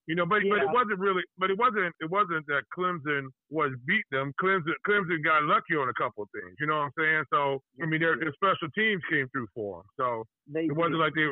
You 0.06 0.14
know, 0.14 0.26
but 0.26 0.42
but 0.50 0.60
it 0.60 0.68
wasn't 0.68 0.98
really, 0.98 1.22
but 1.38 1.50
it 1.50 1.58
wasn't 1.58 1.94
it 2.00 2.10
wasn't 2.10 2.46
that 2.46 2.62
Clemson 2.76 3.28
was 3.48 3.72
beat 3.86 4.04
them. 4.10 4.32
Clemson 4.40 4.76
Clemson 4.86 5.24
got 5.24 5.44
lucky 5.44 5.76
on 5.76 5.88
a 5.88 5.94
couple 5.94 6.24
of 6.24 6.28
things. 6.34 6.54
You 6.60 6.66
know 6.66 6.76
what 6.76 6.92
I'm 6.92 6.96
saying? 6.98 7.24
So 7.32 7.62
I 7.82 7.86
mean, 7.86 8.00
their, 8.00 8.18
their 8.18 8.32
special 8.34 8.68
teams 8.76 9.00
came 9.10 9.28
through 9.32 9.48
for 9.54 9.78
them. 9.78 9.86
So 9.96 10.24
They 10.52 10.66
it 10.66 10.76
wasn't 10.76 10.98
like 10.98 11.14
they 11.14 11.28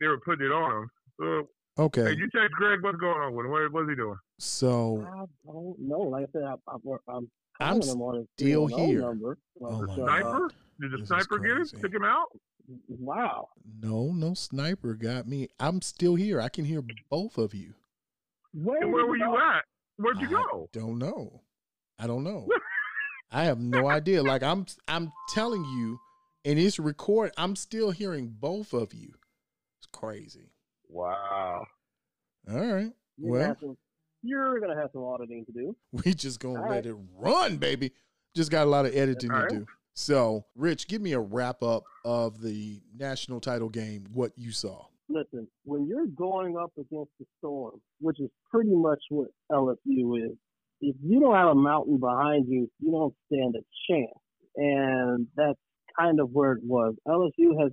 they 0.00 0.06
were 0.06 0.20
putting 0.20 0.46
it 0.46 0.52
on 0.52 0.70
them. 0.70 0.88
So, 1.20 1.24
uh, 1.24 1.42
Okay. 1.78 2.04
hey, 2.04 2.16
you 2.16 2.30
text 2.30 2.52
Greg 2.52 2.82
what's 2.82 2.96
going 2.96 3.20
on 3.20 3.34
with 3.34 3.44
him? 3.44 3.52
What, 3.52 3.70
what's 3.70 3.90
he 3.90 3.96
doing? 3.96 4.16
So 4.38 5.04
I 5.06 5.26
don't 5.44 5.78
know. 5.78 6.00
Like 6.00 6.24
I 6.24 6.32
said, 6.32 6.44
I, 6.44 6.54
I, 6.72 6.96
I'm 7.08 7.30
I'm 7.60 7.80
calling 7.80 7.96
him 7.96 8.02
on 8.02 8.14
his 8.16 8.26
still 8.36 8.66
here. 8.66 9.00
Number. 9.00 9.38
Oh 9.60 9.82
my 9.82 9.94
So, 9.94 10.02
uh, 10.02 10.20
Sniper? 10.20 10.50
Did 10.80 10.90
the 10.92 10.96
this 10.98 11.08
sniper 11.08 11.38
get 11.38 11.50
him? 11.50 11.56
crazy. 11.58 11.76
Took 11.78 11.94
him 11.94 12.04
out? 12.04 12.26
wow. 12.88 13.48
no, 13.80 14.10
no 14.12 14.34
sniper 14.34 14.94
got 14.94 15.26
me. 15.28 15.48
I'm 15.60 15.80
still 15.82 16.16
here. 16.16 16.40
I 16.40 16.48
can 16.48 16.64
hear 16.64 16.82
both 17.10 17.38
of 17.38 17.54
you. 17.54 17.74
Where, 18.52 18.82
And 18.82 18.92
where 18.92 19.06
were 19.06 19.16
you 19.16 19.36
at? 19.36 19.64
Where'd 19.96 20.20
you 20.20 20.26
I 20.28 20.30
go? 20.30 20.68
Don't 20.72 20.98
know. 20.98 21.42
I 21.98 22.06
don't 22.06 22.24
know. 22.24 22.48
I 23.30 23.44
have 23.44 23.58
no 23.60 23.88
idea. 23.88 24.22
Like 24.22 24.42
I'm 24.42 24.66
I'm 24.88 25.12
telling 25.30 25.64
you, 25.64 25.98
and 26.44 26.58
it's 26.58 26.78
record. 26.78 27.32
I'm 27.36 27.56
still 27.56 27.90
hearing 27.90 28.28
both 28.38 28.72
of 28.72 28.92
you. 28.94 29.12
It's 29.78 29.86
crazy. 29.92 30.50
Wow. 30.88 31.66
All 32.50 32.56
right. 32.58 32.92
You're 33.16 33.30
Well, 33.30 33.40
gonna 33.40 33.46
have 33.48 33.58
some- 33.60 33.76
you're 34.22 34.60
gonna 34.60 34.76
have 34.76 34.90
some 34.92 35.02
auditing 35.02 35.44
to 35.46 35.52
do. 35.52 35.76
we 36.04 36.14
just 36.14 36.40
gonna 36.40 36.60
All 36.60 36.68
let 36.68 36.84
right. 36.84 36.86
it 36.86 36.96
run, 37.16 37.56
baby. 37.56 37.92
Just 38.34 38.50
got 38.50 38.66
a 38.66 38.70
lot 38.70 38.86
of 38.86 38.94
editing 38.94 39.30
All 39.30 39.38
to 39.38 39.42
right. 39.42 39.50
do. 39.50 39.66
So, 39.94 40.44
Rich, 40.54 40.88
give 40.88 41.00
me 41.00 41.12
a 41.12 41.20
wrap 41.20 41.62
up 41.62 41.84
of 42.04 42.42
the 42.42 42.82
national 42.94 43.40
title 43.40 43.70
game. 43.70 44.06
What 44.12 44.32
you 44.36 44.52
saw? 44.52 44.86
Listen, 45.08 45.48
when 45.64 45.86
you're 45.86 46.06
going 46.06 46.56
up 46.58 46.72
against 46.76 47.12
the 47.18 47.24
storm, 47.38 47.80
which 48.00 48.20
is 48.20 48.28
pretty 48.50 48.74
much 48.74 48.98
what 49.08 49.28
LSU 49.50 50.22
is, 50.22 50.36
if 50.80 50.96
you 51.02 51.20
don't 51.20 51.34
have 51.34 51.48
a 51.48 51.54
mountain 51.54 51.98
behind 51.98 52.46
you, 52.48 52.68
you 52.80 52.90
don't 52.90 53.14
stand 53.32 53.54
a 53.56 53.62
chance. 53.90 54.18
And 54.56 55.28
that's 55.36 55.58
kind 55.98 56.20
of 56.20 56.30
where 56.30 56.52
it 56.52 56.62
was. 56.62 56.94
LSU 57.08 57.60
has 57.62 57.72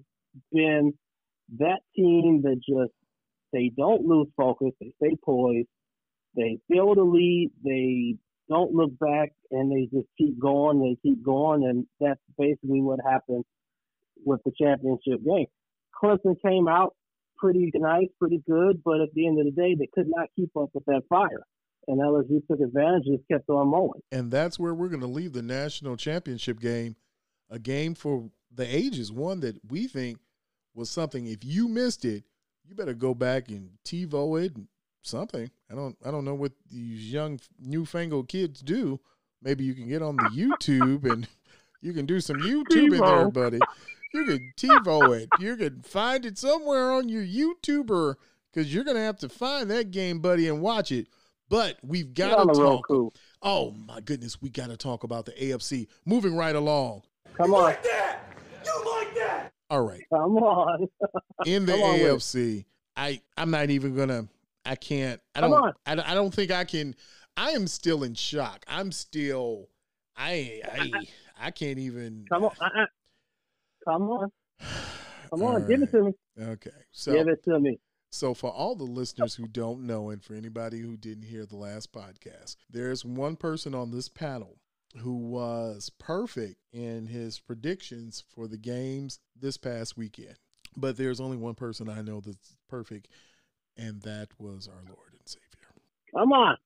been 0.52 0.94
that 1.60 1.80
team 1.96 2.42
that 2.44 2.58
just 2.58 2.94
they 3.52 3.72
don't 3.76 4.06
lose 4.06 4.28
focus, 4.38 4.72
they 4.80 4.94
stay 5.04 5.16
poised, 5.24 5.68
they 6.36 6.60
build 6.70 6.98
a 6.98 7.04
lead, 7.04 7.52
they 7.64 8.16
don't 8.50 8.74
look 8.74 8.98
back 9.00 9.32
and 9.52 9.72
they 9.72 9.86
just 9.96 10.08
keep 10.18 10.40
going, 10.40 10.82
they 10.82 10.98
keep 11.08 11.24
going, 11.24 11.64
and 11.64 11.86
that's 12.00 12.20
basically 12.38 12.82
what 12.82 13.00
happened 13.08 13.46
with 14.26 14.42
the 14.46 14.52
championship 14.60 15.24
game. 15.24 15.48
Clemson 16.02 16.36
came 16.46 16.68
out 16.68 16.96
pretty 17.38 17.72
nice, 17.76 18.08
pretty 18.20 18.42
good, 18.50 18.82
but 18.84 19.02
at 19.02 19.14
the 19.14 19.28
end 19.28 19.40
of 19.40 19.46
the 19.46 19.52
day, 19.52 19.76
they 19.76 19.90
could 19.94 20.08
not 20.08 20.30
keep 20.36 20.50
up 20.58 20.70
with 20.74 20.86
that 20.86 21.02
fire. 21.10 21.44
And 21.88 22.00
LSU 22.00 22.42
took 22.48 22.62
advantage 22.62 23.08
and 23.08 23.20
kept 23.30 23.50
on 23.50 23.68
mowing. 23.68 24.02
And 24.12 24.32
that's 24.32 24.58
where 24.58 24.74
we're 24.74 24.88
going 24.88 25.02
to 25.02 25.08
leave 25.08 25.34
the 25.34 25.42
national 25.42 25.98
championship 25.98 26.60
game, 26.60 26.96
a 27.50 27.60
game 27.60 27.94
for 27.94 28.30
the 28.54 28.64
ages, 28.64 29.12
one 29.12 29.42
that 29.42 29.60
we 29.70 29.88
think 29.88 30.20
was 30.74 30.90
something. 30.90 31.28
If 31.28 31.44
you 31.44 31.68
missed 31.68 32.06
it, 32.06 32.24
you 32.66 32.76
better 32.76 32.94
go 32.94 33.14
back 33.14 33.50
and 33.50 33.72
TiVo 33.86 34.46
it, 34.46 34.54
something. 35.04 35.50
I 35.72 35.76
don't, 35.76 35.96
I 36.06 36.12
don't 36.12 36.26
know 36.26 36.36
what 36.36 36.54
these 36.70 37.12
young 37.12 37.40
newfangled 37.60 38.28
kids 38.28 38.62
do. 38.62 39.00
Maybe 39.42 39.64
you 39.64 39.74
can 39.74 39.88
get 39.88 40.02
on 40.02 40.16
the 40.16 40.24
YouTube 40.24 41.10
and 41.12 41.28
you 41.82 41.94
can 41.94 42.06
do 42.06 42.20
some 42.20 42.38
YouTube 42.38 42.94
in 42.94 43.00
there, 43.00 43.30
buddy. 43.30 43.60
You 44.14 44.26
can 44.26 44.54
TiVo 44.58 45.20
it. 45.22 45.30
You 45.40 45.58
can 45.58 45.82
find 45.82 46.26
it 46.26 46.38
somewhere 46.38 46.92
on 46.92 47.10
your 47.10 47.24
YouTuber 47.24 48.16
because 48.52 48.74
you're 48.74 48.84
gonna 48.84 49.00
have 49.00 49.18
to 49.18 49.30
find 49.30 49.70
that 49.72 49.92
game, 49.92 50.20
buddy, 50.20 50.48
and 50.48 50.62
watch 50.62 50.92
it. 50.92 51.08
But 51.50 51.78
we've 51.84 52.14
got 52.14 52.38
to 52.38 52.54
talk. 52.54 52.90
Roku. 52.90 53.10
Oh 53.42 53.72
my 53.72 54.00
goodness, 54.00 54.42
we 54.42 54.50
got 54.50 54.70
to 54.70 54.78
talk 54.78 55.04
about 55.04 55.26
the 55.26 55.34
AFC. 55.34 55.88
Moving 56.06 56.36
right 56.36 56.56
along. 56.56 57.04
Come 57.36 57.54
on, 57.54 57.64
Like 57.64 57.84
that. 57.84 58.20
You 58.66 58.84
like 58.86 59.16
that. 59.16 59.52
All 59.70 59.86
right, 59.86 60.04
come 60.10 60.38
on. 60.38 60.88
in 61.46 61.66
the 61.66 61.74
Come 61.74 61.82
on. 61.82 62.00
AFC, 62.00 62.66
I 62.96 63.22
I'm 63.38 63.52
not 63.52 63.70
even 63.70 63.96
gonna. 63.96 64.28
I 64.66 64.76
can't. 64.76 65.20
I 65.36 65.42
don't. 65.42 65.54
on. 65.54 65.74
I, 65.86 65.96
don't- 65.96 66.10
I 66.10 66.14
don't 66.14 66.34
think 66.34 66.52
I 66.52 66.64
can. 66.64 66.96
I 67.36 67.52
am 67.52 67.68
still 67.68 68.04
in 68.04 68.14
shock. 68.16 68.64
I'm 68.68 68.92
still. 68.92 69.70
I 70.16 70.62
I 70.72 70.92
I 71.48 71.52
can't 71.52 71.80
even. 71.80 72.26
Come 72.30 72.46
on. 72.46 72.52
Uh-uh. 72.62 72.86
Come 73.88 74.10
on. 74.10 74.32
Come 75.30 75.44
on. 75.44 75.68
Give 75.68 75.82
it 75.82 75.92
to 75.92 76.04
me. 76.04 76.12
Okay, 76.40 76.70
so 76.92 77.14
Give 77.14 77.28
it 77.28 77.44
to 77.46 77.60
me. 77.60 77.80
So, 78.12 78.36
for 78.36 78.52
all 78.52 78.76
the 78.76 78.84
listeners 78.84 79.34
who 79.34 79.48
don't 79.48 79.88
know, 79.88 80.12
and 80.12 80.24
for 80.24 80.36
anybody 80.36 80.80
who 80.80 80.96
didn't 80.96 81.24
hear 81.24 81.48
the 81.48 81.56
last 81.56 81.92
podcast, 81.92 82.58
there's 82.70 83.04
one 83.04 83.36
person 83.36 83.74
on 83.74 83.90
this 83.90 84.08
panel 84.08 84.60
who 84.98 85.16
was 85.18 85.90
perfect 85.98 86.58
in 86.72 87.08
his 87.08 87.40
predictions 87.40 88.24
for 88.36 88.48
the 88.48 88.58
games 88.60 89.20
this 89.36 89.58
past 89.58 89.98
weekend. 89.98 90.36
But 90.78 90.96
there's 90.98 91.20
only 91.20 91.38
one 91.38 91.56
person 91.56 91.90
I 91.90 92.02
know 92.02 92.20
that's 92.20 92.56
perfect, 92.70 93.08
and 93.78 94.02
that 94.02 94.30
was 94.38 94.68
our 94.68 94.84
Lord 94.88 95.12
and 95.12 95.22
Savior. 95.26 95.44
Come 96.16 96.32
on. 96.32 96.58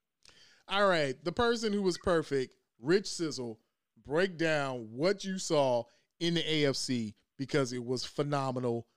All 0.70 0.88
right, 0.88 1.16
the 1.24 1.32
person 1.32 1.72
who 1.72 1.82
was 1.82 1.98
perfect, 1.98 2.54
Rich 2.82 3.08
Sizzle, 3.08 3.60
break 4.06 4.38
down 4.38 4.90
what 4.92 5.24
you 5.24 5.38
saw 5.40 5.84
in 6.20 6.34
the 6.34 6.44
AFC 6.44 7.14
because 7.38 7.72
it 7.72 7.84
was 7.84 8.04
phenomenal. 8.04 8.88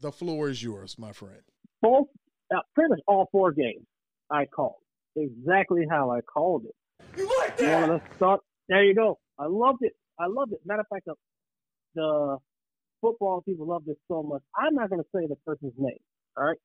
The 0.00 0.12
floor 0.12 0.48
is 0.48 0.62
yours, 0.62 0.98
my 0.98 1.12
friend. 1.12 1.42
Both, 1.80 2.08
uh, 2.54 2.60
pretty 2.74 2.90
much 2.90 3.00
all 3.08 3.28
four 3.32 3.52
games 3.52 3.84
I 4.30 4.46
called. 4.46 4.76
Exactly 5.16 5.86
how 5.90 6.10
I 6.10 6.20
called 6.20 6.64
it. 6.64 6.74
You 7.16 7.28
like 7.40 7.56
that? 7.58 7.90
of 7.90 8.00
the 8.00 8.16
start. 8.16 8.40
There 8.68 8.84
you 8.84 8.94
go. 8.94 9.18
I 9.38 9.46
loved 9.46 9.82
it. 9.82 9.92
I 10.18 10.26
loved 10.26 10.52
it. 10.52 10.60
Matter 10.64 10.80
of 10.80 10.86
fact, 10.88 11.06
the, 11.06 11.14
the 11.94 12.38
football 13.00 13.42
people 13.42 13.66
love 13.66 13.84
this 13.84 13.96
so 14.08 14.22
much. 14.22 14.42
I'm 14.56 14.74
not 14.74 14.88
going 14.88 15.02
to 15.02 15.08
say 15.14 15.26
the 15.26 15.36
person's 15.44 15.74
name. 15.76 15.98
All 16.36 16.44
right. 16.44 16.58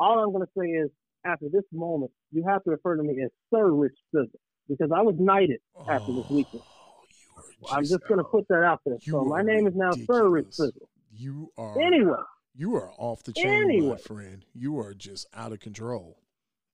All 0.00 0.18
I'm 0.18 0.32
going 0.32 0.44
to 0.44 0.52
say 0.58 0.66
is, 0.66 0.90
after 1.24 1.46
this 1.50 1.64
moment, 1.72 2.10
you 2.32 2.44
have 2.46 2.62
to 2.64 2.70
refer 2.70 2.96
to 2.96 3.02
me 3.02 3.22
as 3.24 3.30
Sir 3.52 3.70
Rich 3.70 3.96
Sizzle 4.14 4.40
because 4.68 4.90
I 4.94 5.02
was 5.02 5.14
knighted 5.18 5.60
after 5.88 6.12
this 6.12 6.24
oh, 6.28 6.34
weekend. 6.34 6.62
Oh, 6.62 7.74
I'm 7.74 7.84
just 7.84 8.06
going 8.08 8.18
to 8.18 8.24
put 8.24 8.46
that 8.48 8.62
out 8.62 8.80
there. 8.84 8.96
So 9.00 9.24
my 9.24 9.42
name 9.42 9.66
is 9.66 9.74
now 9.74 9.92
Sir 9.92 10.28
Rich 10.28 10.46
ridiculous. 10.46 10.56
Sizzle. 10.56 10.88
You 11.16 11.50
are 11.56 11.80
Anyway, 11.80 12.16
you 12.56 12.74
are 12.76 12.90
off 12.98 13.22
the 13.22 13.32
chain, 13.32 13.88
my 13.88 13.96
friend. 13.96 14.44
You 14.52 14.78
are 14.80 14.94
just 14.94 15.26
out 15.34 15.52
of 15.52 15.60
control. 15.60 16.18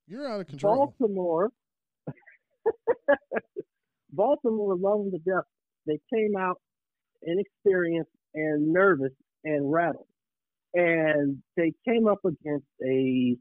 You're 0.06 0.28
out 0.28 0.40
of 0.40 0.46
control. 0.46 0.94
Baltimore, 0.98 1.50
Baltimore 4.12 4.76
loved 4.76 5.06
them 5.06 5.12
to 5.12 5.18
death. 5.18 5.44
They 5.86 6.00
came 6.12 6.36
out 6.36 6.60
inexperienced 7.22 8.10
and 8.34 8.72
nervous 8.72 9.12
and 9.44 9.70
rattled. 9.70 10.06
And 10.74 11.42
they 11.56 11.72
came 11.88 12.06
up 12.06 12.20
against 12.24 12.66
a 12.84 13.36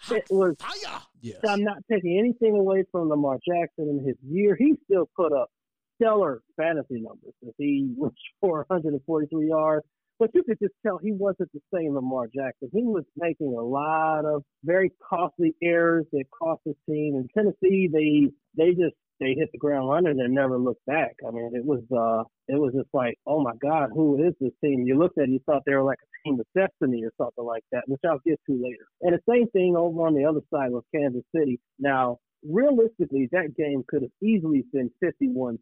Hot 0.00 0.16
It 0.18 0.26
was- 0.30 0.56
fire. 0.58 1.00
Yes. 1.20 1.40
I'm 1.46 1.64
not 1.64 1.78
taking 1.90 2.16
anything 2.18 2.56
away 2.56 2.84
from 2.92 3.08
Lamar 3.08 3.38
Jackson 3.46 3.88
in 3.88 4.04
his 4.06 4.16
year. 4.22 4.54
He 4.54 4.76
still 4.84 5.08
put 5.16 5.32
up 5.32 5.50
stellar 5.96 6.42
fantasy 6.56 7.00
numbers. 7.00 7.34
He 7.58 7.92
was 7.96 8.12
443 8.40 9.48
yards, 9.48 9.84
but 10.18 10.30
you 10.34 10.42
could 10.42 10.58
just 10.60 10.74
tell 10.84 10.98
he 10.98 11.12
wasn't 11.12 11.50
the 11.52 11.60
same 11.74 11.94
Lamar 11.94 12.26
Jackson. 12.26 12.70
He 12.72 12.82
was 12.82 13.04
making 13.16 13.54
a 13.54 13.62
lot 13.62 14.24
of 14.24 14.42
very 14.64 14.92
costly 15.08 15.54
errors 15.62 16.06
that 16.12 16.24
cost 16.36 16.62
his 16.64 16.76
team. 16.88 17.16
In 17.16 17.28
Tennessee, 17.36 17.88
they 17.92 18.30
they 18.56 18.70
just 18.72 18.94
they 19.20 19.34
hit 19.34 19.50
the 19.52 19.58
ground 19.58 19.88
running 19.88 20.20
and 20.20 20.34
never 20.34 20.58
looked 20.58 20.84
back. 20.86 21.16
I 21.26 21.30
mean, 21.30 21.50
it 21.54 21.64
was 21.64 21.82
uh 21.92 22.24
it 22.48 22.58
was 22.58 22.72
just 22.74 22.88
like, 22.92 23.18
oh 23.26 23.42
my 23.42 23.52
God, 23.60 23.90
who 23.94 24.22
is 24.26 24.34
this 24.40 24.52
team? 24.62 24.84
You 24.86 24.98
looked 24.98 25.18
at 25.18 25.24
it, 25.24 25.30
you 25.30 25.40
thought 25.46 25.62
they 25.66 25.74
were 25.74 25.82
like 25.82 25.98
a 26.02 26.28
team 26.28 26.40
of 26.40 26.46
destiny 26.54 27.04
or 27.04 27.12
something 27.18 27.44
like 27.44 27.64
that, 27.72 27.84
which 27.86 28.00
I'll 28.06 28.20
get 28.26 28.40
to 28.46 28.52
later. 28.52 28.86
And 29.02 29.14
the 29.14 29.32
same 29.32 29.48
thing 29.50 29.76
over 29.76 30.06
on 30.06 30.14
the 30.14 30.24
other 30.24 30.40
side 30.52 30.70
with 30.70 30.84
Kansas 30.94 31.24
City. 31.34 31.58
Now, 31.78 32.18
realistically, 32.44 33.28
that 33.32 33.56
game 33.56 33.84
could 33.88 34.02
have 34.02 34.10
easily 34.22 34.64
been 34.72 34.90
51-10, 35.02 35.58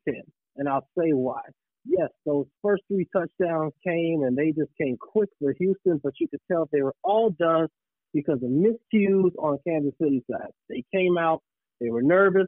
and 0.57 0.69
I'll 0.69 0.87
say 0.99 1.11
why. 1.13 1.41
Yes, 1.85 2.11
those 2.26 2.47
first 2.62 2.83
three 2.88 3.07
touchdowns 3.14 3.73
came 3.87 4.23
and 4.25 4.37
they 4.37 4.53
just 4.53 4.71
came 4.81 4.97
quick 4.99 5.29
for 5.41 5.55
Houston, 5.59 6.00
but 6.03 6.14
you 6.21 6.29
could 6.29 6.41
tell 6.50 6.69
they 6.73 6.83
were 6.83 6.95
all 7.05 7.31
done 7.31 7.69
because 8.14 8.41
of 8.43 8.50
miscues 8.50 9.33
on 9.38 9.59
Kansas 9.67 9.95
City 10.00 10.23
side. 10.31 10.50
They 10.69 10.85
came 10.95 11.19
out, 11.19 11.43
they 11.81 11.91
were 11.91 12.03
nervous, 12.03 12.47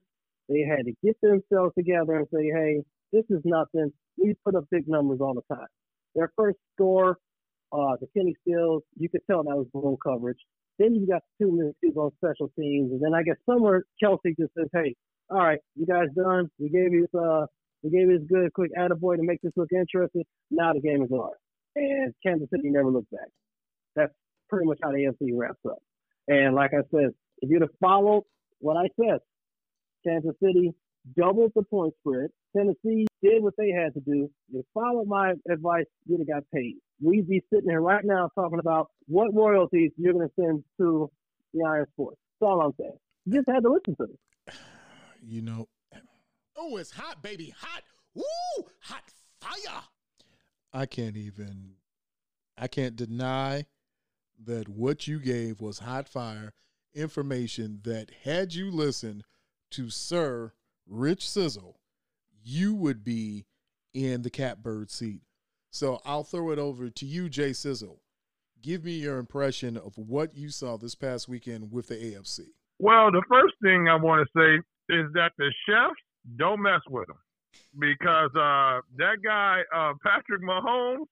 they 0.48 0.60
had 0.60 0.86
to 0.86 0.92
get 1.04 1.16
themselves 1.22 1.74
together 1.76 2.14
and 2.16 2.26
say, 2.32 2.46
hey, 2.54 2.82
this 3.12 3.24
is 3.30 3.42
nothing. 3.44 3.92
We 4.18 4.34
put 4.44 4.54
up 4.54 4.64
big 4.70 4.88
numbers 4.88 5.18
all 5.20 5.34
the 5.34 5.54
time. 5.54 5.66
Their 6.14 6.32
first 6.36 6.58
score, 6.74 7.18
uh, 7.72 7.96
the 8.00 8.06
Kenny 8.16 8.34
Stills, 8.46 8.82
you 8.96 9.08
could 9.08 9.22
tell 9.30 9.42
that 9.44 9.56
was 9.56 9.66
blown 9.72 9.96
coverage. 10.04 10.38
Then 10.78 10.94
you 10.94 11.06
got 11.06 11.22
two 11.40 11.52
minutes 11.52 11.78
on 11.96 12.10
special 12.16 12.50
teams, 12.58 12.92
and 12.92 13.02
then 13.02 13.14
I 13.14 13.22
guess 13.22 13.36
somewhere 13.48 13.84
Kelce 14.02 14.36
just 14.38 14.52
says, 14.58 14.68
"Hey, 14.72 14.94
all 15.30 15.38
right, 15.38 15.58
you 15.74 15.86
guys 15.86 16.08
done? 16.14 16.50
We 16.58 16.68
gave 16.68 16.92
you 16.92 17.08
uh, 17.18 17.46
gave 17.90 18.08
you 18.10 18.18
this 18.18 18.28
good, 18.28 18.52
quick 18.52 18.70
attaboy 18.78 19.16
to 19.16 19.22
make 19.22 19.40
this 19.42 19.52
look 19.56 19.72
interesting. 19.72 20.24
Now 20.50 20.72
the 20.72 20.80
game 20.80 21.02
is 21.02 21.10
ours." 21.12 21.38
And 21.74 22.14
Kansas 22.22 22.48
City 22.50 22.70
never 22.70 22.90
looked 22.90 23.10
back. 23.10 23.28
That's 23.94 24.12
pretty 24.48 24.66
much 24.66 24.78
how 24.82 24.92
the 24.92 24.98
AFC 24.98 25.32
wraps 25.34 25.60
up. 25.68 25.78
And 26.28 26.54
like 26.54 26.72
I 26.72 26.82
said, 26.90 27.10
if 27.40 27.50
you'd 27.50 27.62
have 27.62 27.70
followed 27.80 28.24
what 28.60 28.76
I 28.76 28.88
said, 29.00 29.18
Kansas 30.04 30.34
City 30.42 30.74
doubled 31.16 31.52
the 31.54 31.62
point 31.62 31.94
spread. 32.00 32.30
Tennessee 32.56 33.06
did 33.22 33.42
what 33.42 33.54
they 33.58 33.70
had 33.70 33.94
to 33.94 34.00
do. 34.00 34.30
They 34.52 34.62
followed 34.72 35.06
my 35.06 35.34
advice, 35.50 35.84
you'd 36.06 36.20
have 36.20 36.28
got 36.28 36.44
paid. 36.52 36.76
We'd 37.02 37.28
be 37.28 37.42
sitting 37.52 37.68
here 37.68 37.80
right 37.80 38.04
now 38.04 38.30
talking 38.34 38.58
about 38.58 38.90
what 39.06 39.34
royalties 39.34 39.92
you're 39.96 40.14
going 40.14 40.28
to 40.28 40.34
send 40.40 40.64
to 40.78 41.10
the 41.52 41.64
Iron 41.64 41.86
Sports. 41.92 42.18
That's 42.40 42.48
all 42.48 42.60
I'm 42.62 42.72
saying. 42.80 42.96
You 43.26 43.34
just 43.34 43.48
had 43.48 43.62
to 43.62 43.70
listen 43.70 43.96
to 43.96 44.06
me. 44.06 44.54
You 45.22 45.42
know. 45.42 45.66
Oh, 46.56 46.76
it's 46.76 46.90
hot, 46.90 47.22
baby, 47.22 47.54
hot. 47.58 47.82
Woo! 48.14 48.64
Hot 48.82 49.02
fire. 49.40 49.82
I 50.72 50.86
can't 50.86 51.16
even. 51.16 51.74
I 52.58 52.68
can't 52.68 52.96
deny 52.96 53.66
that 54.44 54.68
what 54.68 55.06
you 55.06 55.18
gave 55.18 55.60
was 55.60 55.80
hot 55.80 56.08
fire 56.08 56.52
information 56.94 57.80
that 57.84 58.10
had 58.24 58.54
you 58.54 58.70
listened 58.70 59.24
to 59.70 59.90
Sir 59.90 60.52
Rich 60.88 61.28
Sizzle, 61.28 61.78
you 62.42 62.74
would 62.74 63.04
be 63.04 63.46
in 63.92 64.22
the 64.22 64.30
catbird 64.30 64.90
seat. 64.90 65.22
So 65.70 66.00
I'll 66.04 66.24
throw 66.24 66.50
it 66.50 66.58
over 66.58 66.88
to 66.88 67.06
you, 67.06 67.28
Jay 67.28 67.52
Sizzle. 67.52 68.00
Give 68.62 68.84
me 68.84 68.92
your 68.92 69.18
impression 69.18 69.76
of 69.76 69.96
what 69.98 70.34
you 70.34 70.48
saw 70.48 70.76
this 70.76 70.94
past 70.94 71.28
weekend 71.28 71.70
with 71.70 71.88
the 71.88 71.96
AFC. 71.96 72.40
Well, 72.78 73.10
the 73.10 73.22
first 73.28 73.54
thing 73.62 73.88
I 73.88 73.96
want 73.96 74.26
to 74.26 74.38
say 74.38 74.94
is 74.94 75.12
that 75.12 75.32
the 75.38 75.52
chefs 75.68 76.00
don't 76.36 76.62
mess 76.62 76.80
with 76.88 77.08
him 77.08 77.16
because 77.78 78.30
uh, 78.34 78.80
that 78.98 79.16
guy 79.24 79.62
uh, 79.74 79.94
Patrick 80.02 80.42
Mahomes, 80.42 81.06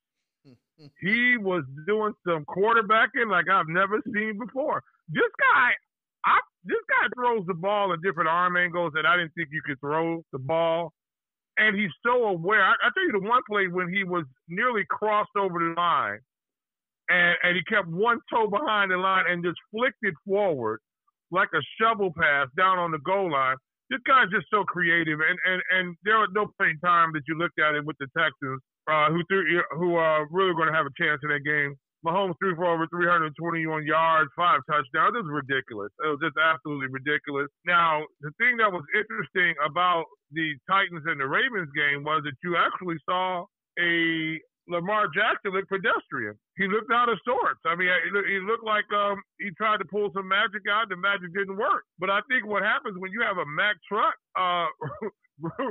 he 1.01 1.37
was 1.39 1.65
doing 1.87 2.13
some 2.27 2.45
quarterbacking 2.45 3.31
like 3.31 3.49
I've 3.49 3.69
never 3.69 4.01
seen 4.13 4.39
before. 4.39 4.83
This 5.09 5.31
guy, 5.39 5.71
I 6.25 6.39
this 6.65 6.81
guy 6.89 7.09
throws 7.15 7.47
the 7.47 7.55
ball 7.55 7.93
at 7.93 8.03
different 8.03 8.29
arm 8.29 8.57
angles 8.57 8.93
that 8.95 9.07
I 9.07 9.17
didn't 9.17 9.33
think 9.35 9.49
you 9.53 9.63
could 9.65 9.81
throw 9.81 10.25
the 10.33 10.39
ball. 10.39 10.93
And 11.57 11.79
he's 11.79 11.91
so 12.05 12.25
aware. 12.25 12.65
I, 12.65 12.73
I 12.73 12.91
tell 12.95 13.05
you 13.07 13.21
the 13.21 13.29
one 13.29 13.43
play 13.49 13.69
when 13.69 13.93
he 13.93 14.03
was 14.03 14.25
nearly 14.49 14.85
crossed 14.89 15.37
over 15.39 15.59
the 15.61 15.75
line 15.77 16.19
and, 17.09 17.37
and 17.43 17.57
he 17.57 17.63
kept 17.65 17.89
one 17.89 18.19
toe 18.33 18.49
behind 18.49 18.91
the 18.91 18.97
line 18.97 19.25
and 19.29 19.45
just 19.45 19.59
flicked 19.71 19.99
it 20.03 20.15
forward 20.27 20.81
like 21.31 21.49
a 21.55 21.61
shovel 21.81 22.13
pass 22.17 22.49
down 22.57 22.79
on 22.79 22.91
the 22.91 22.99
goal 22.99 23.31
line. 23.31 23.57
This 23.91 24.01
guy's 24.07 24.31
just 24.33 24.47
so 24.51 24.65
creative, 24.65 25.21
and 25.21 25.39
and 25.45 25.61
and 25.71 25.97
there 26.05 26.19
was 26.19 26.31
no 26.33 26.49
point 26.59 26.77
in 26.77 26.81
time 26.81 27.13
that 27.13 27.23
you 27.29 27.37
looked 27.37 27.59
at 27.61 27.75
it 27.75 27.85
with 27.85 27.97
the 28.01 28.09
Texans, 28.17 28.61
uh, 28.89 29.13
who 29.13 29.21
threw, 29.29 29.45
who 29.77 29.97
are 29.97 30.27
really 30.31 30.55
going 30.55 30.69
to 30.69 30.75
have 30.75 30.87
a 30.87 30.97
chance 30.97 31.21
in 31.23 31.29
that 31.31 31.45
game. 31.45 31.77
Mahomes 32.05 32.37
threw 32.39 32.55
for 32.55 32.69
over 32.69 32.87
321 32.93 33.33
yards, 33.87 34.29
five 34.37 34.61
touchdowns. 34.69 35.17
This 35.17 35.25
is 35.25 35.33
ridiculous. 35.33 35.89
It 36.05 36.09
was 36.13 36.21
just 36.21 36.37
absolutely 36.37 36.93
ridiculous. 36.93 37.49
Now, 37.65 38.05
the 38.21 38.31
thing 38.37 38.61
that 38.61 38.69
was 38.69 38.85
interesting 38.93 39.57
about 39.65 40.05
the 40.31 40.53
Titans 40.69 41.01
and 41.09 41.17
the 41.17 41.27
Ravens 41.27 41.73
game 41.73 42.05
was 42.05 42.21
that 42.29 42.37
you 42.45 42.61
actually 42.61 43.01
saw 43.09 43.49
a 43.81 44.37
Lamar 44.69 45.09
Jackson 45.13 45.53
looked 45.53 45.69
pedestrian. 45.69 46.39
He 46.57 46.67
looked 46.69 46.91
out 46.91 47.09
of 47.09 47.19
sorts. 47.25 47.61
I 47.67 47.77
mean, 47.77 47.89
he 48.29 48.41
looked 48.41 48.65
like 48.65 48.89
um, 48.97 49.21
he 49.39 49.51
tried 49.57 49.79
to 49.79 49.85
pull 49.85 50.11
some 50.15 50.29
magic 50.29 50.63
out. 50.71 50.89
The 50.89 50.97
magic 50.97 51.35
didn't 51.35 51.57
work. 51.57 51.85
But 51.99 52.09
I 52.09 52.21
think 52.29 52.47
what 52.47 52.63
happens 52.63 52.97
when 52.99 53.13
you 53.13 53.21
have 53.21 53.37
a 53.37 53.45
Mack 53.45 53.77
truck 53.85 54.15
uh, 54.37 54.67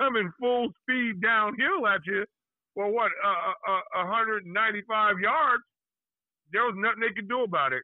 coming 0.00 0.32
full 0.40 0.72
speed 0.82 1.20
downhill 1.20 1.86
at 1.86 2.00
you 2.06 2.24
for 2.74 2.90
what, 2.90 3.12
uh, 3.20 3.72
uh, 4.00 4.08
195 4.08 5.20
yards, 5.20 5.62
there 6.52 6.64
was 6.64 6.74
nothing 6.76 7.00
they 7.00 7.14
could 7.14 7.28
do 7.28 7.42
about 7.44 7.72
it. 7.72 7.82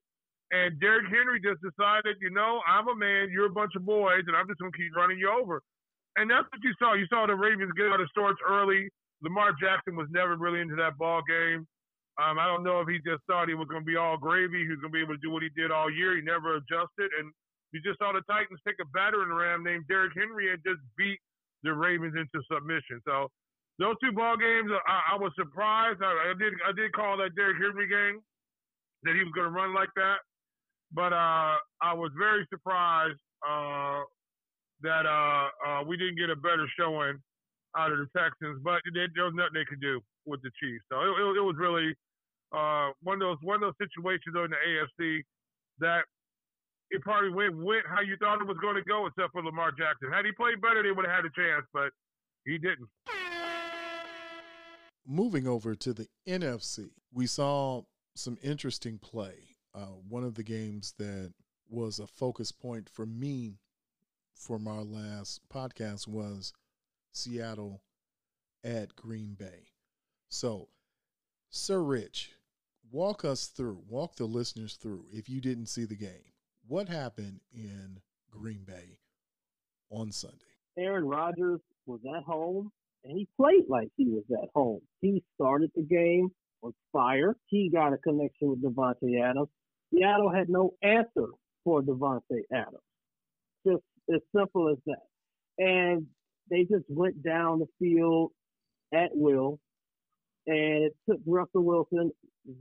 And 0.52 0.78
Derrick 0.80 1.10
Henry 1.10 1.42
just 1.42 1.60
decided, 1.60 2.16
you 2.22 2.30
know, 2.30 2.62
I'm 2.66 2.88
a 2.88 2.94
man, 2.94 3.28
you're 3.30 3.50
a 3.50 3.52
bunch 3.52 3.74
of 3.74 3.84
boys, 3.84 4.22
and 4.26 4.36
I'm 4.36 4.46
just 4.46 4.60
going 4.60 4.72
to 4.72 4.78
keep 4.78 4.94
running 4.96 5.18
you 5.18 5.28
over. 5.28 5.60
And 6.16 6.30
that's 6.30 6.46
what 6.48 6.62
you 6.62 6.72
saw. 6.78 6.94
You 6.94 7.04
saw 7.10 7.26
the 7.26 7.34
Ravens 7.34 7.72
get 7.76 7.92
out 7.92 8.00
of 8.00 8.08
sorts 8.14 8.38
early. 8.48 8.88
Lamar 9.22 9.52
Jackson 9.60 9.96
was 9.96 10.08
never 10.10 10.36
really 10.36 10.60
into 10.60 10.76
that 10.76 10.98
ball 10.98 11.22
game. 11.26 11.66
Um, 12.16 12.38
I 12.38 12.46
don't 12.46 12.64
know 12.64 12.80
if 12.80 12.88
he 12.88 12.96
just 13.04 13.20
thought 13.28 13.48
he 13.48 13.54
was 13.54 13.68
going 13.68 13.82
to 13.82 13.86
be 13.86 13.96
all 13.96 14.16
gravy. 14.16 14.64
He 14.64 14.72
was 14.72 14.80
going 14.80 14.92
to 14.92 14.96
be 14.96 15.04
able 15.04 15.14
to 15.14 15.20
do 15.20 15.30
what 15.30 15.42
he 15.42 15.52
did 15.52 15.70
all 15.70 15.92
year. 15.92 16.16
He 16.16 16.22
never 16.22 16.56
adjusted, 16.56 17.12
and 17.20 17.28
you 17.72 17.80
just 17.84 17.98
saw 17.98 18.12
the 18.12 18.24
Titans 18.24 18.60
take 18.66 18.80
a 18.80 18.88
battering 18.96 19.32
ram 19.32 19.62
named 19.62 19.84
Derrick 19.88 20.16
Henry 20.16 20.52
and 20.52 20.62
just 20.64 20.80
beat 20.96 21.20
the 21.62 21.74
Ravens 21.74 22.16
into 22.16 22.40
submission. 22.48 23.00
So 23.04 23.28
those 23.78 23.96
two 24.02 24.12
ball 24.12 24.36
games, 24.36 24.70
I, 24.88 25.12
I 25.12 25.16
was 25.20 25.32
surprised. 25.36 26.00
I, 26.00 26.32
I, 26.32 26.34
did 26.38 26.54
I 26.64 26.72
did 26.72 26.92
call 26.92 27.18
that 27.18 27.36
Derrick 27.36 27.60
Henry 27.60 27.88
game 27.88 28.20
that 29.04 29.14
he 29.14 29.20
was 29.20 29.32
going 29.36 29.48
to 29.48 29.52
run 29.52 29.74
like 29.74 29.92
that, 29.96 30.24
but 30.92 31.12
uh, 31.12 31.60
I 31.84 31.92
was 31.92 32.10
very 32.16 32.46
surprised 32.48 33.20
uh, 33.44 34.00
that 34.80 35.04
uh, 35.04 35.48
uh 35.68 35.84
we 35.84 35.96
didn't 35.96 36.16
get 36.16 36.30
a 36.30 36.36
better 36.36 36.64
showing 36.78 37.20
out 37.76 37.92
of 37.92 37.98
the 37.98 38.08
Texans, 38.16 38.60
but 38.64 38.80
there, 38.94 39.08
there 39.14 39.24
was 39.24 39.34
nothing 39.36 39.54
they 39.54 39.68
could 39.68 39.80
do 39.80 40.00
with 40.24 40.40
the 40.42 40.50
Chiefs. 40.58 40.84
So 40.90 41.00
it, 41.00 41.12
it, 41.12 41.36
it 41.38 41.44
was 41.44 41.56
really 41.58 41.94
uh, 42.52 42.90
one 43.02 43.20
of 43.20 43.20
those 43.20 43.38
one 43.42 43.62
of 43.62 43.68
those 43.68 43.78
situations 43.78 44.34
in 44.34 44.50
the 44.50 44.60
AFC 44.64 45.22
that 45.78 46.04
it 46.90 47.02
probably 47.02 47.30
went 47.30 47.56
went 47.56 47.84
how 47.86 48.00
you 48.00 48.16
thought 48.16 48.40
it 48.40 48.46
was 48.46 48.58
going 48.60 48.76
to 48.76 48.84
go, 48.84 49.06
except 49.06 49.32
for 49.32 49.42
Lamar 49.42 49.70
Jackson. 49.72 50.10
Had 50.12 50.24
he 50.24 50.32
played 50.32 50.60
better, 50.60 50.82
they 50.82 50.92
would 50.92 51.04
have 51.06 51.24
had 51.24 51.24
a 51.24 51.34
chance, 51.34 51.66
but 51.72 51.90
he 52.44 52.58
didn't. 52.58 52.88
Moving 55.06 55.46
over 55.46 55.74
to 55.74 55.92
the 55.92 56.08
NFC, 56.26 56.90
we 57.12 57.26
saw 57.26 57.82
some 58.14 58.38
interesting 58.42 58.98
play. 58.98 59.56
Uh, 59.74 59.98
one 60.08 60.24
of 60.24 60.34
the 60.34 60.42
games 60.42 60.94
that 60.98 61.32
was 61.68 61.98
a 61.98 62.06
focus 62.06 62.50
point 62.50 62.88
for 62.88 63.06
me 63.06 63.58
from 64.34 64.66
our 64.66 64.82
last 64.82 65.40
podcast 65.52 66.08
was 66.08 66.52
Seattle 67.16 67.82
at 68.64 68.94
Green 68.96 69.34
Bay. 69.38 69.70
So, 70.28 70.68
Sir 71.50 71.82
Rich, 71.82 72.32
walk 72.90 73.24
us 73.24 73.46
through, 73.46 73.82
walk 73.88 74.16
the 74.16 74.24
listeners 74.24 74.74
through, 74.74 75.06
if 75.12 75.28
you 75.28 75.40
didn't 75.40 75.66
see 75.66 75.84
the 75.84 75.96
game, 75.96 76.32
what 76.66 76.88
happened 76.88 77.40
in 77.52 78.00
Green 78.30 78.64
Bay 78.64 78.98
on 79.90 80.10
Sunday? 80.12 80.36
Aaron 80.78 81.04
Rodgers 81.04 81.60
was 81.86 82.00
at 82.16 82.24
home 82.24 82.70
and 83.04 83.16
he 83.16 83.28
played 83.36 83.64
like 83.68 83.88
he 83.96 84.06
was 84.06 84.24
at 84.32 84.48
home. 84.54 84.80
He 85.00 85.22
started 85.34 85.70
the 85.74 85.82
game 85.82 86.30
on 86.62 86.72
fire. 86.92 87.36
He 87.46 87.70
got 87.70 87.92
a 87.92 87.98
connection 87.98 88.50
with 88.50 88.62
Davante 88.62 89.22
Adams. 89.22 89.48
Seattle 89.94 90.30
had 90.30 90.48
no 90.48 90.74
answer 90.82 91.28
for 91.64 91.82
Davante 91.82 92.42
Adams. 92.52 92.82
Just 93.66 93.84
as 94.12 94.20
simple 94.34 94.68
as 94.70 94.78
that. 94.86 95.06
And 95.58 96.06
they 96.50 96.62
just 96.62 96.84
went 96.88 97.22
down 97.22 97.58
the 97.58 97.66
field 97.78 98.32
at 98.94 99.10
will, 99.12 99.58
and 100.46 100.84
it 100.84 100.96
took 101.08 101.20
Russell 101.26 101.64
Wilson 101.64 102.12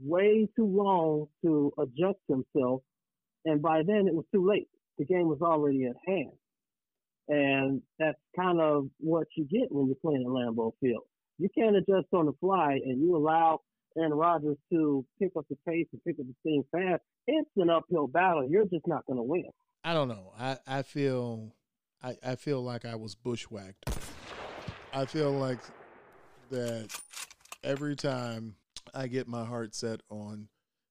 way 0.02 0.48
too 0.56 0.66
long 0.66 1.26
to 1.44 1.72
adjust 1.78 2.18
himself, 2.28 2.82
and 3.44 3.62
by 3.62 3.82
then 3.86 4.06
it 4.08 4.14
was 4.14 4.24
too 4.32 4.46
late. 4.46 4.68
The 4.98 5.04
game 5.04 5.28
was 5.28 5.40
already 5.42 5.86
at 5.86 5.96
hand, 6.06 6.32
and 7.28 7.82
that's 7.98 8.18
kind 8.36 8.60
of 8.60 8.88
what 8.98 9.26
you 9.36 9.44
get 9.44 9.70
when 9.70 9.86
you're 9.86 9.96
playing 9.96 10.22
at 10.22 10.28
Lambeau 10.28 10.72
Field. 10.80 11.04
You 11.38 11.48
can't 11.56 11.76
adjust 11.76 12.06
on 12.12 12.26
the 12.26 12.32
fly, 12.40 12.78
and 12.84 13.00
you 13.00 13.14
allow 13.14 13.60
Aaron 13.96 14.14
Rodgers 14.14 14.56
to 14.72 15.04
pick 15.20 15.32
up 15.38 15.44
the 15.48 15.56
pace 15.68 15.86
and 15.92 16.02
pick 16.04 16.16
up 16.18 16.26
the 16.26 16.34
steam 16.40 16.62
fast. 16.72 17.02
It's 17.26 17.50
an 17.56 17.70
uphill 17.70 18.06
battle. 18.06 18.46
You're 18.48 18.64
just 18.64 18.86
not 18.86 19.04
going 19.06 19.18
to 19.18 19.22
win. 19.22 19.44
I 19.84 19.94
don't 19.94 20.08
know. 20.08 20.32
I, 20.38 20.58
I 20.66 20.82
feel 20.82 21.54
I, 22.02 22.16
I 22.24 22.34
feel 22.36 22.62
like 22.62 22.84
I 22.84 22.94
was 22.94 23.14
bushwhacked. 23.14 23.90
I 24.92 25.04
feel 25.06 25.32
like 25.32 25.58
that 26.50 26.88
every 27.62 27.96
time 27.96 28.56
I 28.94 29.06
get 29.08 29.28
my 29.28 29.44
heart 29.44 29.74
set 29.74 30.00
on 30.08 30.48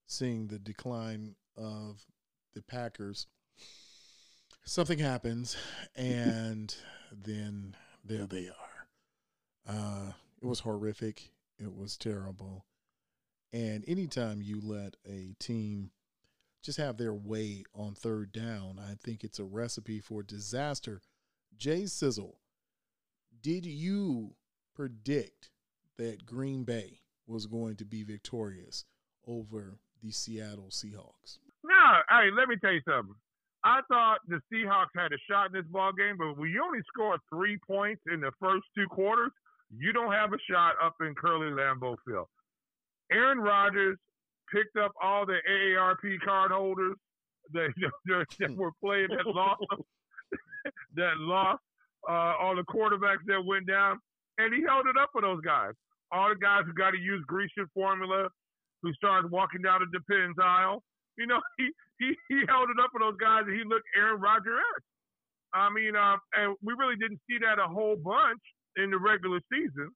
seeing 0.07 0.47
the 0.47 0.59
decline 0.59 1.35
of 1.57 2.05
the 2.53 2.61
Packers, 2.61 3.27
something 4.63 4.99
happens, 4.99 5.57
and 5.95 6.75
then 7.11 7.75
there 8.03 8.25
they 8.25 8.49
are. 8.49 8.87
Uh, 9.67 10.11
it 10.41 10.45
was 10.45 10.59
horrific. 10.59 11.31
It 11.57 11.73
was 11.73 11.97
terrible. 11.97 12.65
And 13.53 13.83
anytime 13.87 14.41
you 14.41 14.59
let 14.61 14.95
a 15.07 15.33
team 15.39 15.91
just 16.65 16.79
have 16.79 16.97
their 16.97 17.13
way 17.13 17.63
on 17.73 17.93
third 17.93 18.31
down. 18.31 18.79
I 18.79 18.95
think 18.95 19.23
it's 19.23 19.39
a 19.39 19.43
recipe 19.43 19.99
for 19.99 20.23
disaster. 20.23 21.01
Jay 21.57 21.85
Sizzle, 21.85 22.39
did 23.41 23.65
you 23.65 24.35
predict 24.75 25.51
that 25.97 26.25
Green 26.25 26.63
Bay 26.63 26.99
was 27.27 27.45
going 27.45 27.75
to 27.77 27.85
be 27.85 28.03
victorious 28.03 28.85
over 29.27 29.77
the 30.01 30.11
Seattle 30.11 30.69
Seahawks? 30.69 31.37
No, 31.63 32.01
hey, 32.09 32.29
let 32.35 32.49
me 32.49 32.55
tell 32.59 32.73
you 32.73 32.81
something. 32.87 33.15
I 33.63 33.81
thought 33.87 34.19
the 34.27 34.39
Seahawks 34.51 34.93
had 34.95 35.11
a 35.11 35.17
shot 35.29 35.47
in 35.47 35.53
this 35.53 35.71
ball 35.71 35.91
game, 35.93 36.17
but 36.17 36.37
when 36.37 36.49
you 36.49 36.63
only 36.63 36.81
score 36.87 37.17
three 37.29 37.57
points 37.65 38.01
in 38.11 38.21
the 38.21 38.31
first 38.39 38.65
two 38.75 38.87
quarters, 38.87 39.31
you 39.75 39.93
don't 39.93 40.11
have 40.11 40.33
a 40.33 40.37
shot 40.49 40.73
up 40.83 40.95
in 41.01 41.15
Curly 41.15 41.51
Lambeau 41.51 41.95
Field. 42.05 42.27
Aaron 43.11 43.39
Rodgers 43.39 43.97
picked 44.51 44.77
up 44.77 44.91
all 45.01 45.25
the 45.25 45.37
AARP 45.49 46.19
card 46.23 46.51
holders 46.51 46.95
that, 47.53 47.69
that 48.39 48.55
were 48.55 48.71
playing 48.83 49.07
that 49.09 49.25
lost 49.25 49.61
that 50.95 51.17
lost 51.17 51.61
uh, 52.09 52.33
all 52.39 52.55
the 52.55 52.63
quarterbacks 52.63 53.25
that 53.27 53.43
went 53.43 53.67
down, 53.67 53.99
and 54.37 54.53
he 54.53 54.61
held 54.67 54.85
it 54.87 54.97
up 54.97 55.09
for 55.11 55.21
those 55.21 55.41
guys. 55.41 55.73
All 56.11 56.29
the 56.29 56.35
guys 56.35 56.63
who 56.65 56.73
got 56.73 56.91
to 56.91 56.97
use 56.97 57.23
Grecian 57.27 57.65
formula, 57.73 58.29
who 58.81 58.93
started 58.93 59.31
walking 59.31 59.61
down 59.61 59.81
the 59.81 59.97
depends 59.97 60.37
aisle. 60.41 60.83
You 61.17 61.27
know, 61.27 61.41
he, 61.57 61.69
he 61.99 62.13
he 62.29 62.43
held 62.47 62.69
it 62.69 62.79
up 62.81 62.91
for 62.91 62.99
those 62.99 63.17
guys, 63.17 63.43
and 63.47 63.57
he 63.57 63.63
looked 63.63 63.87
Aaron 63.97 64.21
Rodgers. 64.21 64.61
I 65.53 65.69
mean, 65.69 65.95
uh, 65.95 66.17
and 66.33 66.55
we 66.61 66.73
really 66.77 66.95
didn't 66.95 67.21
see 67.29 67.37
that 67.39 67.63
a 67.63 67.67
whole 67.67 67.95
bunch 67.95 68.41
in 68.75 68.91
the 68.91 68.97
regular 68.97 69.39
season, 69.51 69.89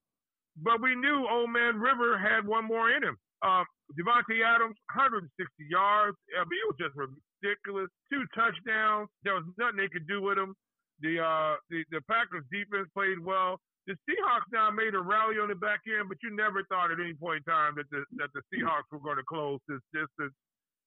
but 0.64 0.82
we 0.82 0.96
knew 0.96 1.28
Old 1.30 1.52
Man 1.52 1.78
River 1.80 2.18
had 2.18 2.48
one 2.48 2.66
more 2.66 2.90
in 2.90 3.04
him. 3.04 3.18
Um, 3.44 3.66
Davante 3.98 4.46
Adams, 4.46 4.78
160 4.94 5.30
yards. 5.66 6.18
I 6.38 6.46
mean, 6.46 6.60
it 6.62 6.70
was 6.70 6.78
just 6.78 6.96
ridiculous. 6.98 7.90
Two 8.14 8.24
touchdowns. 8.38 9.10
There 9.26 9.34
was 9.34 9.46
nothing 9.58 9.82
they 9.82 9.90
could 9.90 10.06
do 10.06 10.22
with 10.22 10.38
him. 10.38 10.54
The 11.02 11.24
uh, 11.24 11.56
the, 11.70 11.82
the 11.90 12.02
Packers 12.06 12.46
defense 12.52 12.90
played 12.94 13.18
well. 13.18 13.58
The 13.88 13.98
Seahawks 14.06 14.46
now 14.54 14.70
made 14.70 14.94
a 14.94 15.02
rally 15.02 15.42
on 15.42 15.50
the 15.50 15.58
back 15.58 15.82
end, 15.90 16.10
but 16.10 16.22
you 16.22 16.30
never 16.36 16.62
thought 16.70 16.92
at 16.92 17.00
any 17.00 17.16
point 17.16 17.42
in 17.42 17.50
time 17.50 17.74
that 17.78 17.90
the 17.90 18.06
that 18.22 18.30
the 18.36 18.44
Seahawks 18.52 18.92
were 18.92 19.02
going 19.02 19.18
to 19.18 19.26
close 19.26 19.58
this 19.66 19.82
distance 19.90 20.36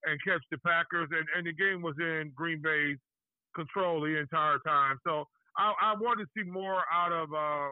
and 0.05 0.19
catch 0.27 0.43
the 0.51 0.59
Packers. 0.59 1.09
And, 1.11 1.27
and 1.37 1.47
the 1.47 1.55
game 1.55 1.83
was 1.83 1.95
in 1.99 2.31
Green 2.35 2.61
Bay's 2.62 2.99
control 3.55 4.01
the 4.01 4.19
entire 4.19 4.59
time. 4.67 4.99
So 5.07 5.25
I, 5.57 5.73
I 5.83 5.95
wanted 5.99 6.25
to 6.25 6.31
see 6.37 6.49
more 6.49 6.83
out 6.93 7.12
of 7.12 7.33
uh, 7.33 7.71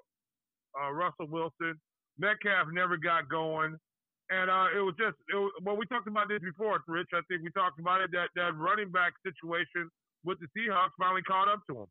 uh, 0.80 0.90
Russell 0.92 1.26
Wilson. 1.28 1.74
Metcalf 2.18 2.68
never 2.72 2.96
got 2.96 3.28
going. 3.28 3.76
And 4.30 4.46
uh, 4.48 4.70
it 4.70 4.78
was 4.78 4.94
just, 4.94 5.18
it 5.26 5.34
was, 5.34 5.50
well, 5.66 5.76
we 5.76 5.86
talked 5.86 6.06
about 6.06 6.30
this 6.30 6.38
before, 6.38 6.78
Rich. 6.86 7.10
I 7.12 7.20
think 7.26 7.42
we 7.42 7.50
talked 7.50 7.82
about 7.82 8.00
it. 8.00 8.14
That 8.14 8.30
that 8.38 8.54
running 8.54 8.90
back 8.94 9.12
situation 9.26 9.90
with 10.22 10.38
the 10.38 10.46
Seahawks 10.54 10.94
finally 10.98 11.22
caught 11.22 11.50
up 11.50 11.66
to 11.66 11.74
them. 11.74 11.90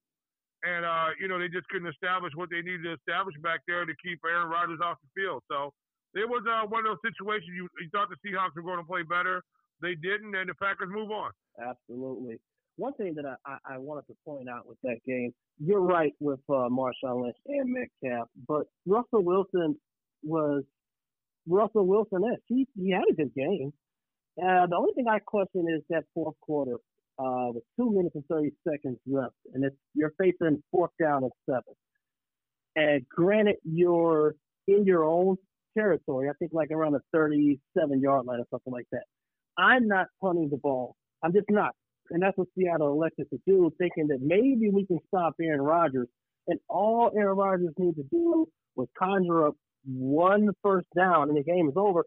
And, 0.63 0.83
uh, 0.83 1.15
you 1.19 1.27
know, 1.27 1.39
they 1.39 1.47
just 1.47 1.67
couldn't 1.67 1.87
establish 1.87 2.31
what 2.35 2.49
they 2.49 2.61
needed 2.63 2.83
to 2.83 2.93
establish 2.95 3.35
back 3.43 3.59
there 3.67 3.83
to 3.85 3.93
keep 4.03 4.19
Aaron 4.23 4.47
Rodgers 4.47 4.79
off 4.83 4.97
the 5.03 5.21
field. 5.21 5.43
So 5.51 5.71
it 6.15 6.27
was 6.27 6.43
uh, 6.47 6.67
one 6.67 6.85
of 6.85 6.95
those 6.95 7.03
situations 7.03 7.51
you, 7.55 7.67
you 7.79 7.87
thought 7.91 8.07
the 8.07 8.19
Seahawks 8.23 8.55
were 8.55 8.63
going 8.63 8.79
to 8.79 8.83
play 8.83 9.03
better. 9.03 9.43
They 9.81 9.95
didn't, 9.95 10.35
and 10.35 10.49
the 10.49 10.55
Packers 10.55 10.89
move 10.91 11.11
on. 11.11 11.31
Absolutely. 11.59 12.39
One 12.75 12.93
thing 12.93 13.15
that 13.15 13.25
I, 13.25 13.35
I, 13.45 13.75
I 13.75 13.77
wanted 13.77 14.07
to 14.07 14.15
point 14.25 14.47
out 14.49 14.67
with 14.67 14.77
that 14.83 14.99
game, 15.05 15.33
you're 15.59 15.81
right 15.81 16.13
with 16.19 16.39
uh, 16.49 16.67
Marshawn 16.67 17.23
Lynch 17.23 17.37
and 17.47 17.73
Metcalf, 17.73 18.27
but 18.47 18.67
Russell 18.85 19.23
Wilson 19.23 19.77
was 20.23 20.63
Russell 21.49 21.87
Wilson. 21.87 22.23
He 22.47 22.67
he 22.77 22.91
had 22.91 23.03
a 23.09 23.13
good 23.13 23.33
game. 23.35 23.73
Uh, 24.41 24.67
the 24.67 24.75
only 24.75 24.93
thing 24.93 25.07
I 25.09 25.19
question 25.19 25.65
is 25.69 25.81
that 25.89 26.03
fourth 26.13 26.35
quarter 26.41 26.75
uh, 27.17 27.51
with 27.53 27.63
two 27.77 27.91
minutes 27.91 28.15
and 28.15 28.23
30 28.29 28.51
seconds 28.67 28.97
left, 29.05 29.35
and 29.53 29.65
it's, 29.65 29.75
you're 29.93 30.13
facing 30.17 30.63
fourth 30.71 30.91
down 31.01 31.23
and 31.23 31.31
seven. 31.45 31.73
And 32.75 33.05
granted, 33.09 33.57
you're 33.65 34.35
in 34.67 34.85
your 34.85 35.03
own 35.03 35.35
territory. 35.77 36.29
I 36.29 36.33
think 36.39 36.51
like 36.53 36.71
around 36.71 36.93
the 36.93 37.01
37 37.13 37.99
yard 37.99 38.25
line 38.25 38.39
or 38.39 38.45
something 38.49 38.71
like 38.71 38.87
that. 38.91 39.03
I'm 39.57 39.87
not 39.87 40.07
punting 40.21 40.49
the 40.49 40.57
ball. 40.57 40.95
I'm 41.21 41.33
just 41.33 41.49
not. 41.49 41.73
And 42.11 42.23
that's 42.23 42.37
what 42.37 42.47
Seattle 42.57 42.93
elected 42.93 43.27
to 43.31 43.39
do, 43.45 43.71
thinking 43.77 44.07
that 44.07 44.19
maybe 44.21 44.69
we 44.71 44.85
can 44.85 44.99
stop 45.07 45.33
Aaron 45.41 45.61
Rodgers. 45.61 46.07
And 46.47 46.59
all 46.69 47.11
Aaron 47.15 47.37
Rodgers 47.37 47.73
needs 47.77 47.97
to 47.97 48.03
do 48.03 48.47
was 48.75 48.87
conjure 48.97 49.47
up 49.47 49.55
one 49.97 50.49
first 50.63 50.87
down 50.95 51.29
and 51.29 51.37
the 51.37 51.43
game 51.43 51.67
is 51.69 51.75
over. 51.77 52.05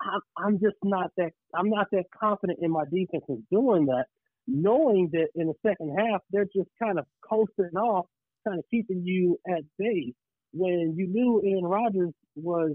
I'm, 0.00 0.20
I'm 0.36 0.60
just 0.60 0.76
not 0.82 1.10
that 1.16 1.32
I'm 1.54 1.70
not 1.70 1.88
that 1.92 2.04
confident 2.18 2.60
in 2.62 2.70
my 2.70 2.84
defense 2.84 3.24
in 3.28 3.44
doing 3.50 3.86
that, 3.86 4.06
knowing 4.46 5.10
that 5.12 5.28
in 5.34 5.48
the 5.48 5.54
second 5.66 5.96
half 5.98 6.20
they're 6.30 6.46
just 6.46 6.70
kind 6.82 6.98
of 6.98 7.04
coasting 7.28 7.76
off, 7.76 8.06
kind 8.46 8.58
of 8.58 8.64
keeping 8.70 9.02
you 9.04 9.38
at 9.48 9.62
bay. 9.78 10.14
When 10.52 10.94
you 10.96 11.06
knew 11.06 11.42
Aaron 11.44 11.64
Rodgers 11.64 12.12
was 12.34 12.72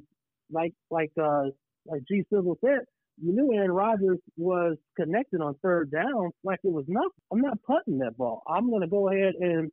like 0.51 0.73
like 0.91 1.11
uh 1.21 1.45
like 1.87 2.03
G 2.07 2.23
Sizzle 2.31 2.57
said, 2.63 2.81
you 3.21 3.33
knew 3.33 3.53
Aaron 3.53 3.71
Rodgers 3.71 4.19
was 4.37 4.77
connected 4.97 5.41
on 5.41 5.55
third 5.63 5.91
down 5.91 6.31
like 6.43 6.59
it 6.63 6.71
was 6.71 6.85
nothing. 6.87 7.09
I'm 7.31 7.41
not 7.41 7.57
putting 7.63 7.99
that 7.99 8.17
ball. 8.17 8.43
I'm 8.47 8.69
going 8.69 8.81
to 8.81 8.87
go 8.87 9.09
ahead 9.09 9.33
and 9.39 9.71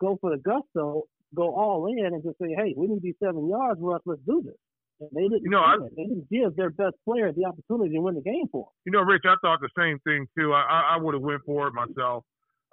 go 0.00 0.18
for 0.20 0.30
the 0.30 0.38
gusto, 0.38 1.04
go 1.34 1.54
all 1.54 1.86
in, 1.86 2.06
and 2.06 2.22
just 2.22 2.38
say, 2.38 2.54
hey, 2.56 2.74
we 2.76 2.86
need 2.86 3.02
these 3.02 3.18
seven 3.22 3.48
yards, 3.48 3.80
Russ. 3.80 4.00
Let's 4.04 4.20
do 4.26 4.42
this. 4.44 4.54
And 5.00 5.10
they 5.12 5.22
didn't. 5.22 5.42
You 5.42 5.50
know, 5.50 5.60
I, 5.60 5.76
they 5.96 6.04
didn't 6.04 6.30
give 6.30 6.56
their 6.56 6.70
best 6.70 6.94
player 7.04 7.32
the 7.32 7.44
opportunity 7.44 7.94
to 7.94 8.00
win 8.00 8.14
the 8.14 8.22
game 8.22 8.46
for. 8.52 8.64
Them. 8.64 8.72
You 8.86 8.92
know, 8.92 9.02
Rich, 9.02 9.22
I 9.26 9.34
thought 9.42 9.60
the 9.60 9.70
same 9.76 9.98
thing 10.00 10.26
too. 10.38 10.52
I 10.52 10.62
I, 10.62 10.94
I 10.94 10.96
would 10.96 11.14
have 11.14 11.22
went 11.22 11.42
for 11.44 11.68
it 11.68 11.74
myself. 11.74 12.24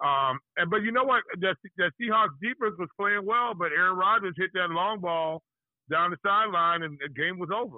Um, 0.04 0.40
and 0.58 0.70
but 0.70 0.82
you 0.82 0.92
know 0.92 1.04
what? 1.04 1.24
That 1.40 1.56
that 1.78 1.92
Seahawks 2.02 2.38
defense 2.42 2.76
was 2.78 2.90
playing 3.00 3.26
well, 3.26 3.54
but 3.54 3.72
Aaron 3.72 3.98
Rodgers 3.98 4.34
hit 4.38 4.52
that 4.54 4.70
long 4.70 5.00
ball 5.00 5.42
down 5.90 6.12
the 6.12 6.18
sideline, 6.26 6.84
and 6.84 6.98
the 7.02 7.10
game 7.10 7.38
was 7.38 7.50
over. 7.54 7.78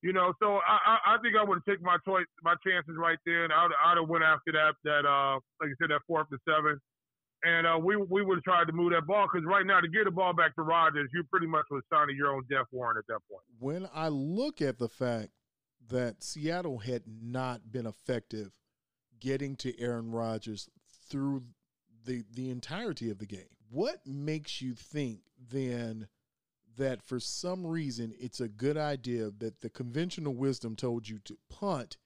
You 0.00 0.12
know, 0.12 0.32
so 0.40 0.62
I, 0.62 0.78
I, 0.86 0.96
I 1.14 1.18
think 1.22 1.34
I 1.34 1.42
would 1.42 1.58
have 1.58 1.64
taken 1.66 1.84
my 1.84 1.98
choice, 2.06 2.24
my 2.44 2.54
chances 2.64 2.94
right 2.96 3.18
there, 3.26 3.42
and 3.42 3.52
I'd, 3.52 3.74
I'd 3.84 3.98
have 3.98 4.08
went 4.08 4.22
after 4.22 4.52
that, 4.52 4.78
that 4.84 5.02
uh, 5.02 5.42
like 5.60 5.74
you 5.74 5.76
said, 5.80 5.90
that 5.90 6.06
fourth 6.06 6.30
to 6.30 6.38
seven, 6.46 6.78
and 7.44 7.66
uh, 7.66 7.78
we 7.78 7.96
we 7.96 8.22
would 8.22 8.38
have 8.38 8.44
tried 8.44 8.66
to 8.66 8.72
move 8.72 8.92
that 8.92 9.06
ball 9.06 9.28
because 9.32 9.46
right 9.46 9.66
now 9.66 9.80
to 9.80 9.88
get 9.88 10.04
the 10.04 10.10
ball 10.10 10.32
back 10.32 10.54
to 10.56 10.62
Rodgers, 10.62 11.08
you 11.12 11.22
pretty 11.24 11.46
much 11.46 11.64
was 11.70 11.82
signing 11.92 12.16
your 12.16 12.34
own 12.34 12.44
death 12.50 12.66
warrant 12.72 12.98
at 12.98 13.06
that 13.08 13.20
point. 13.30 13.42
When 13.58 13.88
I 13.94 14.08
look 14.08 14.60
at 14.60 14.78
the 14.78 14.88
fact 14.88 15.30
that 15.88 16.22
Seattle 16.22 16.78
had 16.78 17.02
not 17.06 17.70
been 17.70 17.86
effective 17.86 18.52
getting 19.20 19.56
to 19.56 19.78
Aaron 19.80 20.10
Rodgers 20.10 20.68
through 21.08 21.44
the 22.04 22.24
the 22.32 22.50
entirety 22.50 23.10
of 23.10 23.18
the 23.18 23.26
game, 23.26 23.56
what 23.70 24.06
makes 24.06 24.60
you 24.60 24.74
think 24.74 25.20
then? 25.50 26.08
that 26.76 27.02
for 27.02 27.18
some 27.18 27.66
reason 27.66 28.12
it's 28.20 28.40
a 28.40 28.46
good 28.48 28.76
idea 28.76 29.32
that 29.36 29.60
the 29.62 29.68
conventional 29.68 30.32
wisdom 30.32 30.76
told 30.76 31.08
you 31.08 31.18
to 31.24 31.36
punt 31.50 31.96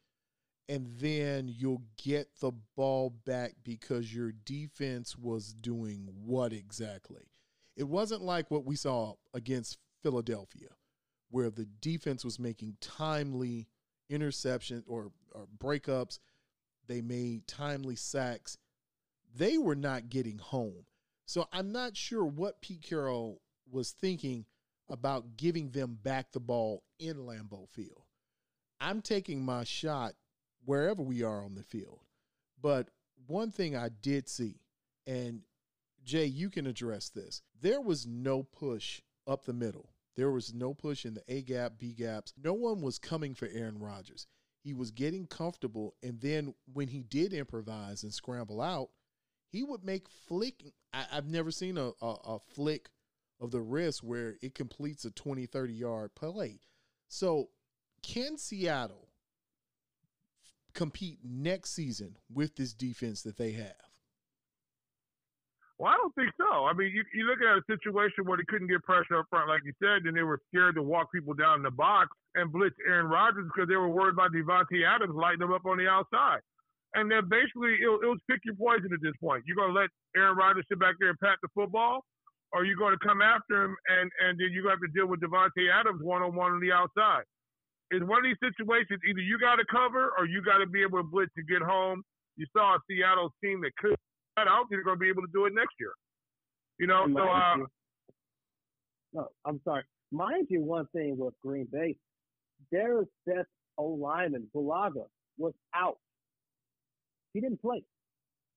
and 0.69 0.87
then 0.99 1.49
you'll 1.49 1.83
get 2.03 2.29
the 2.41 2.53
ball 2.77 3.11
back 3.25 3.53
because 3.65 4.15
your 4.15 4.33
defense 4.45 5.17
was 5.17 5.53
doing 5.53 6.09
what 6.25 6.53
exactly? 6.53 7.29
It 7.77 7.89
wasn't 7.89 8.23
like 8.23 8.51
what 8.51 8.65
we 8.65 8.77
saw 8.77 9.15
against 9.35 9.79
Philadelphia, 10.03 10.69
where 11.31 11.51
the 11.51 11.67
defense 11.81 12.25
was 12.25 12.39
making 12.39 12.77
timely 12.81 13.69
interceptions 14.11 14.85
or, 14.87 15.11
or 15.33 15.47
breakups. 15.59 16.19
They 16.87 17.01
made 17.01 17.47
timely 17.47 17.97
sacks. 17.97 18.59
They 19.35 19.59
were 19.59 19.77
not 19.77 20.11
getting 20.11 20.39
home. 20.39 20.85
So 21.27 21.49
I'm 21.53 21.73
not 21.73 21.97
sure 21.97 22.25
what 22.25 22.61
Pete 22.61 22.83
Carroll 22.83 23.41
was 23.71 23.93
thinking 23.93 24.45
about 24.89 25.37
giving 25.37 25.71
them 25.71 25.99
back 26.03 26.33
the 26.33 26.41
ball 26.41 26.83
in 26.99 27.17
Lambeau 27.17 27.69
Field. 27.69 28.05
I'm 28.81 29.01
taking 29.01 29.43
my 29.43 29.65
shot 29.65 30.13
wherever 30.65 31.03
we 31.03 31.23
are 31.23 31.45
on 31.45 31.55
the 31.55 31.63
field. 31.63 32.01
But 32.61 32.89
one 33.27 33.51
thing 33.51 33.77
I 33.77 33.89
did 33.89 34.29
see, 34.29 34.61
and 35.07 35.43
Jay, 36.05 36.27
you 36.27 36.51
can 36.51 36.67
address 36.67 37.09
this. 37.09 37.43
There 37.61 37.81
was 37.81 38.07
no 38.07 38.43
push 38.43 39.01
up 39.27 39.45
the 39.45 39.53
middle. 39.53 39.91
There 40.17 40.31
was 40.31 40.53
no 40.53 40.75
push 40.75 41.05
in 41.05 41.15
the 41.15 41.23
A 41.29 41.43
gap, 41.43 41.75
B 41.79 41.93
gaps. 41.93 42.35
No 42.43 42.53
one 42.53 42.83
was 42.83 42.99
coming 42.99 43.35
for 43.35 43.49
Aaron 43.53 43.79
Rodgers. 43.79 44.27
He 44.63 44.75
was 44.75 44.91
getting 44.91 45.27
comfortable, 45.27 45.95
and 46.03 46.21
then 46.21 46.55
when 46.73 46.89
he 46.89 47.03
did 47.03 47.33
improvise 47.33 48.03
and 48.03 48.13
scramble 48.13 48.61
out, 48.61 48.91
he 49.49 49.63
would 49.63 49.85
make 49.85 50.09
flick. 50.09 50.73
I, 50.93 51.05
have 51.11 51.27
never 51.27 51.51
seen 51.51 51.77
a, 51.79 51.91
a, 52.01 52.07
a 52.25 52.39
flick 52.55 52.91
of 53.41 53.51
the 53.51 53.61
wrist 53.61 54.05
where 54.05 54.37
it 54.41 54.55
completes 54.55 55.05
a 55.05 55.11
20, 55.11 55.47
30 55.47 55.73
yard 55.73 56.15
play. 56.15 56.61
So, 57.09 57.49
can 58.03 58.39
Seattle 58.39 59.09
compete 60.75 61.19
next 61.25 61.75
season 61.75 62.17
with 62.33 62.57
this 62.57 62.73
defense 62.73 63.23
that 63.23 63.37
they 63.37 63.53
have? 63.53 63.93
Well, 65.79 65.91
I 65.91 65.97
don't 65.97 66.15
think 66.15 66.31
so. 66.39 66.71
I 66.71 66.73
mean, 66.75 66.95
you, 66.95 67.03
you 67.11 67.27
look 67.27 67.43
at 67.43 67.59
a 67.59 67.65
situation 67.67 68.23
where 68.23 68.39
they 68.39 68.47
couldn't 68.47 68.69
get 68.69 68.87
pressure 68.87 69.19
up 69.19 69.27
front, 69.31 69.49
like 69.49 69.63
you 69.65 69.73
said, 69.83 70.07
and 70.07 70.17
they 70.17 70.23
were 70.23 70.39
scared 70.47 70.77
to 70.77 70.83
walk 70.83 71.11
people 71.11 71.35
down 71.35 71.59
in 71.59 71.63
the 71.67 71.75
box 71.75 72.15
and 72.37 72.53
blitz 72.53 72.77
Aaron 72.87 73.11
Rodgers 73.11 73.51
because 73.51 73.69
they 73.69 73.75
were 73.75 73.89
worried 73.89 74.15
about 74.15 74.31
Davante 74.31 74.87
Adams 74.87 75.17
lighting 75.17 75.41
them 75.41 75.53
up 75.53 75.67
on 75.67 75.79
the 75.79 75.89
outside. 75.89 76.39
And 76.95 77.11
then 77.11 77.27
basically, 77.29 77.81
it, 77.81 77.89
it 77.89 78.07
was 78.07 78.21
pick 78.31 78.45
your 78.45 78.55
poison 78.55 78.93
at 78.93 79.03
this 79.03 79.17
point. 79.19 79.43
You're 79.47 79.57
going 79.57 79.75
to 79.75 79.81
let 79.81 79.91
Aaron 80.15 80.37
Rodgers 80.37 80.65
sit 80.69 80.79
back 80.79 80.95
there 81.01 81.11
and 81.11 81.19
pat 81.19 81.43
the 81.43 81.49
football, 81.51 82.05
or 82.53 82.65
you're 82.65 82.79
going 82.79 82.95
to 82.95 83.03
come 83.03 83.23
after 83.23 83.65
him 83.65 83.75
and 83.89 84.11
and 84.23 84.39
then 84.39 84.53
you 84.53 84.69
have 84.69 84.81
to 84.81 84.91
deal 84.95 85.09
with 85.09 85.21
Davante 85.21 85.73
Adams 85.73 85.99
one 86.05 86.23
on 86.23 86.37
one 86.37 86.53
on 86.53 86.61
the 86.61 86.71
outside. 86.71 87.25
In 87.93 88.07
one 88.09 88.19
of 88.19 88.25
these 88.25 88.41
situations, 88.41 89.01
either 89.09 89.21
you 89.21 89.39
got 89.39 89.57
to 89.57 89.65
cover 89.71 90.13
or 90.19 90.27
you 90.27 90.43
got 90.43 90.59
to 90.59 90.67
be 90.67 90.83
able 90.83 90.99
to 90.99 91.05
blitz 91.05 91.31
to 91.37 91.43
get 91.43 91.63
home. 91.63 92.03
You 92.37 92.47
saw 92.57 92.77
a 92.77 92.79
Seattle 92.89 93.33
team 93.45 93.61
that 93.63 93.77
could. 93.77 93.95
I 94.37 94.45
don't 94.45 94.67
think 94.69 94.79
they're 94.79 94.85
going 94.85 94.97
to 94.97 95.01
be 95.01 95.11
able 95.11 95.23
to 95.23 95.33
do 95.33 95.45
it 95.45 95.53
next 95.55 95.75
year. 95.79 95.93
You 96.79 96.87
know, 96.87 97.05
so. 97.13 97.21
Uh, 97.21 97.57
you, 97.57 97.67
no, 99.13 99.29
I'm 99.45 99.61
sorry. 99.65 99.85
Mind 100.11 100.47
you, 100.49 100.63
one 100.63 100.87
thing 100.95 101.17
with 101.19 101.35
Green 101.43 101.69
Bay, 101.71 101.97
their 102.71 103.05
best 103.27 103.49
O 103.77 103.89
lineman, 103.89 104.49
Bulaga, 104.55 105.05
was 105.37 105.53
out. 105.75 105.99
He 107.35 107.41
didn't 107.41 107.61
play. 107.61 107.85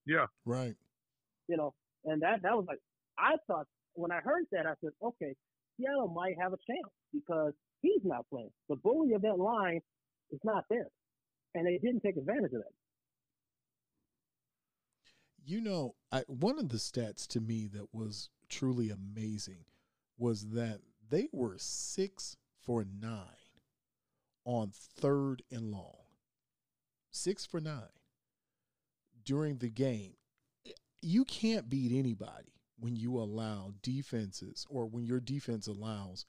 Yeah. 0.06 0.28
Right. 0.46 0.76
You 1.48 1.58
know, 1.58 1.74
and 2.06 2.22
that 2.22 2.42
that 2.44 2.56
was 2.56 2.66
like 2.68 2.80
I 3.18 3.36
thought 3.48 3.68
when 3.94 4.12
I 4.12 4.20
heard 4.20 4.46
that, 4.52 4.66
I 4.66 4.74
said, 4.82 4.92
okay, 5.02 5.36
Seattle 5.78 6.08
might 6.08 6.36
have 6.40 6.54
a 6.54 6.58
chance 6.68 6.92
because 7.14 7.54
he's 7.82 8.04
not 8.04 8.26
playing. 8.30 8.52
The 8.70 8.76
bully 8.76 9.14
of 9.14 9.22
that 9.24 9.40
line 9.40 9.82
is 10.32 10.40
not 10.44 10.66
there. 10.70 10.88
And 11.54 11.66
they 11.66 11.78
didn't 11.78 12.02
take 12.02 12.18
advantage 12.18 12.54
of 12.54 12.62
that. 12.62 12.74
You 15.46 15.62
know, 15.62 15.96
I, 16.12 16.24
one 16.28 16.58
of 16.58 16.70
the 16.70 16.78
stats 16.78 17.28
to 17.28 17.40
me 17.40 17.68
that 17.74 17.94
was 17.94 18.30
truly 18.50 18.90
amazing 18.90 19.66
was 20.18 20.50
that 20.50 20.80
they 21.10 21.28
were 21.32 21.56
six 21.58 22.36
for 22.66 22.84
nine 22.84 23.22
on 24.44 24.72
third 24.74 25.44
and 25.52 25.72
long. 25.72 26.06
Six 27.12 27.46
for 27.46 27.62
nine 27.62 27.84
during 29.24 29.58
the 29.58 29.70
game. 29.70 30.14
You 31.02 31.26
can't 31.26 31.70
beat 31.70 31.92
anybody 31.92 32.54
when 32.80 32.96
you 32.96 33.18
allow 33.18 33.74
defenses 33.82 34.66
or 34.70 34.86
when 34.86 35.06
your 35.06 35.20
defense 35.20 35.68
allows 35.68 36.26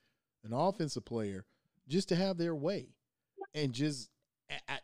an 0.46 0.52
offensive 0.52 1.04
player 1.04 1.44
just 1.88 2.08
to 2.08 2.16
have 2.16 2.38
their 2.38 2.54
way 2.54 2.88
and 3.54 3.72
just 3.72 4.10
I, 4.68 4.78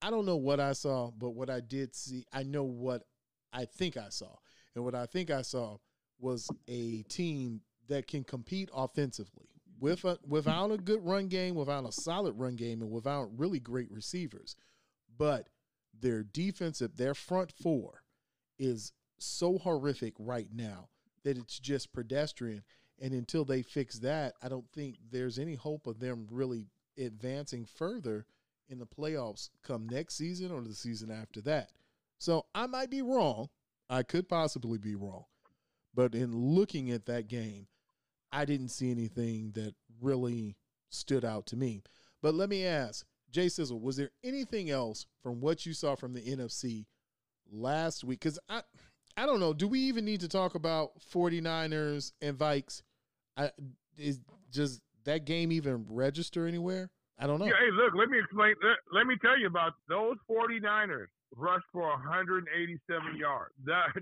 I 0.00 0.10
don't 0.10 0.26
know 0.26 0.36
what 0.36 0.58
I 0.58 0.72
saw, 0.72 1.10
but 1.16 1.30
what 1.30 1.48
I 1.48 1.60
did 1.60 1.94
see, 1.94 2.26
I 2.32 2.42
know 2.42 2.64
what 2.64 3.04
I 3.52 3.64
think 3.64 3.96
I 3.96 4.08
saw. 4.08 4.34
And 4.74 4.84
what 4.84 4.94
I 4.94 5.06
think 5.06 5.30
I 5.30 5.42
saw 5.42 5.76
was 6.18 6.48
a 6.68 7.02
team 7.04 7.60
that 7.88 8.06
can 8.06 8.24
compete 8.24 8.70
offensively 8.74 9.48
with 9.78 10.04
a, 10.04 10.18
without 10.26 10.70
a 10.70 10.78
good 10.78 11.04
run 11.04 11.28
game, 11.28 11.54
without 11.54 11.86
a 11.86 11.92
solid 11.92 12.34
run 12.34 12.56
game, 12.56 12.82
and 12.82 12.90
without 12.90 13.28
really 13.36 13.60
great 13.60 13.90
receivers. 13.90 14.56
But 15.16 15.48
their 15.98 16.22
defensive, 16.22 16.96
their 16.96 17.14
front 17.14 17.52
four 17.52 18.02
is 18.58 18.92
so 19.18 19.58
horrific 19.58 20.14
right 20.18 20.48
now 20.52 20.88
that 21.24 21.36
it's 21.36 21.58
just 21.58 21.92
pedestrian. 21.92 22.62
And 23.02 23.12
until 23.12 23.44
they 23.44 23.62
fix 23.62 23.98
that, 23.98 24.34
I 24.42 24.48
don't 24.48 24.70
think 24.72 24.96
there's 25.10 25.38
any 25.38 25.56
hope 25.56 25.88
of 25.88 25.98
them 25.98 26.28
really 26.30 26.68
advancing 26.96 27.66
further 27.66 28.26
in 28.68 28.78
the 28.78 28.86
playoffs 28.86 29.50
come 29.64 29.88
next 29.88 30.14
season 30.14 30.52
or 30.52 30.62
the 30.62 30.72
season 30.72 31.10
after 31.10 31.40
that. 31.42 31.70
So 32.18 32.46
I 32.54 32.66
might 32.68 32.90
be 32.90 33.02
wrong. 33.02 33.48
I 33.90 34.04
could 34.04 34.28
possibly 34.28 34.78
be 34.78 34.94
wrong. 34.94 35.24
But 35.92 36.14
in 36.14 36.32
looking 36.34 36.92
at 36.92 37.06
that 37.06 37.26
game, 37.26 37.66
I 38.30 38.44
didn't 38.44 38.68
see 38.68 38.92
anything 38.92 39.50
that 39.56 39.74
really 40.00 40.56
stood 40.88 41.24
out 41.24 41.46
to 41.46 41.56
me. 41.56 41.82
But 42.22 42.34
let 42.34 42.48
me 42.48 42.64
ask, 42.64 43.04
Jay 43.32 43.48
Sizzle, 43.48 43.80
was 43.80 43.96
there 43.96 44.10
anything 44.22 44.70
else 44.70 45.06
from 45.22 45.40
what 45.40 45.66
you 45.66 45.74
saw 45.74 45.96
from 45.96 46.14
the 46.14 46.22
NFC 46.22 46.86
last 47.50 48.04
week? 48.04 48.20
Because 48.20 48.38
I 48.48 48.62
I 49.16 49.26
don't 49.26 49.40
know. 49.40 49.52
Do 49.52 49.68
we 49.68 49.80
even 49.80 50.04
need 50.04 50.20
to 50.20 50.28
talk 50.28 50.54
about 50.54 50.92
49ers 51.12 52.12
and 52.22 52.38
Vikes? 52.38 52.82
I, 53.36 53.50
is 53.96 54.20
does 54.50 54.80
that 55.04 55.24
game 55.24 55.52
even 55.52 55.86
register 55.88 56.46
anywhere? 56.46 56.90
I 57.18 57.26
don't 57.26 57.38
know. 57.38 57.46
Yeah, 57.46 57.52
hey, 57.60 57.70
look, 57.72 57.94
let 57.94 58.08
me 58.08 58.18
explain. 58.18 58.54
Let, 58.62 58.76
let 58.92 59.06
me 59.06 59.16
tell 59.22 59.38
you 59.38 59.46
about 59.46 59.74
those 59.88 60.16
49ers 60.30 61.06
rushed 61.36 61.66
for 61.72 61.88
187 61.88 63.16
yards. 63.16 63.54
That, 63.64 63.94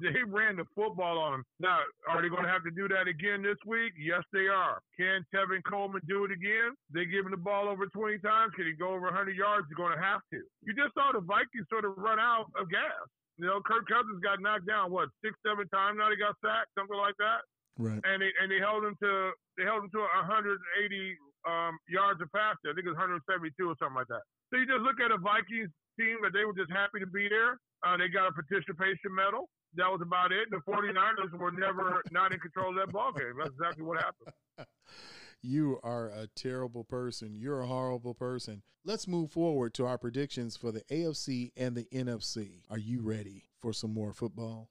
they 0.00 0.22
ran 0.24 0.56
the 0.56 0.64
football 0.72 1.18
on 1.18 1.32
them. 1.32 1.44
Now, 1.58 1.82
are 2.08 2.22
they 2.22 2.30
going 2.30 2.46
to 2.46 2.48
have 2.48 2.64
to 2.64 2.70
do 2.70 2.88
that 2.88 3.04
again 3.10 3.42
this 3.42 3.58
week? 3.66 3.92
Yes, 3.98 4.22
they 4.32 4.46
are. 4.48 4.80
Can 4.96 5.26
Tevin 5.34 5.60
Coleman 5.66 6.00
do 6.08 6.24
it 6.24 6.32
again? 6.32 6.72
They 6.94 7.04
give 7.04 7.26
him 7.26 7.34
the 7.34 7.42
ball 7.42 7.68
over 7.68 7.84
20 7.84 8.22
times. 8.22 8.54
Can 8.56 8.64
he 8.64 8.72
go 8.72 8.94
over 8.94 9.12
100 9.12 9.36
yards? 9.36 9.66
He's 9.68 9.76
going 9.76 9.92
to 9.92 10.00
have 10.00 10.22
to. 10.32 10.40
You 10.62 10.72
just 10.72 10.94
saw 10.94 11.12
the 11.12 11.20
Vikings 11.20 11.68
sort 11.68 11.84
of 11.84 11.98
run 11.98 12.16
out 12.16 12.48
of 12.56 12.70
gas. 12.70 13.04
You 13.36 13.48
know, 13.50 13.60
Kirk 13.60 13.84
Cousins 13.88 14.22
got 14.22 14.40
knocked 14.40 14.68
down 14.68 14.92
what 14.92 15.08
six, 15.24 15.36
seven 15.44 15.68
times 15.68 15.98
now. 15.98 16.08
He 16.08 16.16
got 16.16 16.36
sacked, 16.40 16.72
something 16.76 16.96
like 16.96 17.16
that. 17.18 17.44
Right. 17.80 18.00
And 18.04 18.20
they 18.20 18.30
and 18.36 18.52
they 18.52 18.60
held 18.60 18.84
him 18.84 18.92
to 19.00 19.32
they 19.56 19.64
held 19.64 19.88
him 19.88 19.90
to 19.96 20.00
180 20.04 20.52
um, 21.48 21.80
yards 21.88 22.20
of 22.20 22.28
passer. 22.36 22.68
I 22.68 22.76
think 22.76 22.84
it 22.84 22.92
was 22.92 23.00
172 23.00 23.56
or 23.64 23.72
something 23.80 23.96
like 23.96 24.12
that. 24.12 24.20
So 24.52 24.60
you 24.60 24.68
just 24.68 24.84
look 24.84 25.00
at 25.00 25.08
a 25.08 25.16
Vikings 25.16 25.72
team 25.96 26.20
that 26.22 26.36
they 26.36 26.44
were 26.44 26.52
just 26.52 26.68
happy 26.68 27.00
to 27.00 27.08
be 27.08 27.28
there. 27.32 27.56
Uh, 27.80 27.96
they 27.96 28.12
got 28.12 28.28
a 28.28 28.32
participation 28.36 29.08
medal. 29.16 29.48
That 29.74 29.88
was 29.88 30.02
about 30.02 30.32
it. 30.32 30.50
The 30.50 30.60
49ers 30.68 31.32
were 31.38 31.52
never 31.52 32.02
not 32.10 32.32
in 32.32 32.40
control 32.40 32.70
of 32.70 32.76
that 32.76 32.92
ball 32.92 33.12
game. 33.12 33.32
That's 33.38 33.54
exactly 33.56 33.84
what 33.84 34.02
happened. 34.02 34.34
you 35.42 35.78
are 35.82 36.08
a 36.08 36.26
terrible 36.34 36.84
person. 36.84 37.36
You're 37.38 37.60
a 37.60 37.66
horrible 37.66 38.14
person. 38.14 38.62
Let's 38.84 39.06
move 39.06 39.30
forward 39.30 39.72
to 39.74 39.86
our 39.86 39.98
predictions 39.98 40.56
for 40.56 40.72
the 40.72 40.82
AFC 40.90 41.52
and 41.56 41.76
the 41.76 41.86
NFC. 41.92 42.62
Are 42.68 42.78
you 42.78 43.00
ready 43.00 43.44
for 43.60 43.72
some 43.72 43.94
more 43.94 44.12
football? 44.12 44.68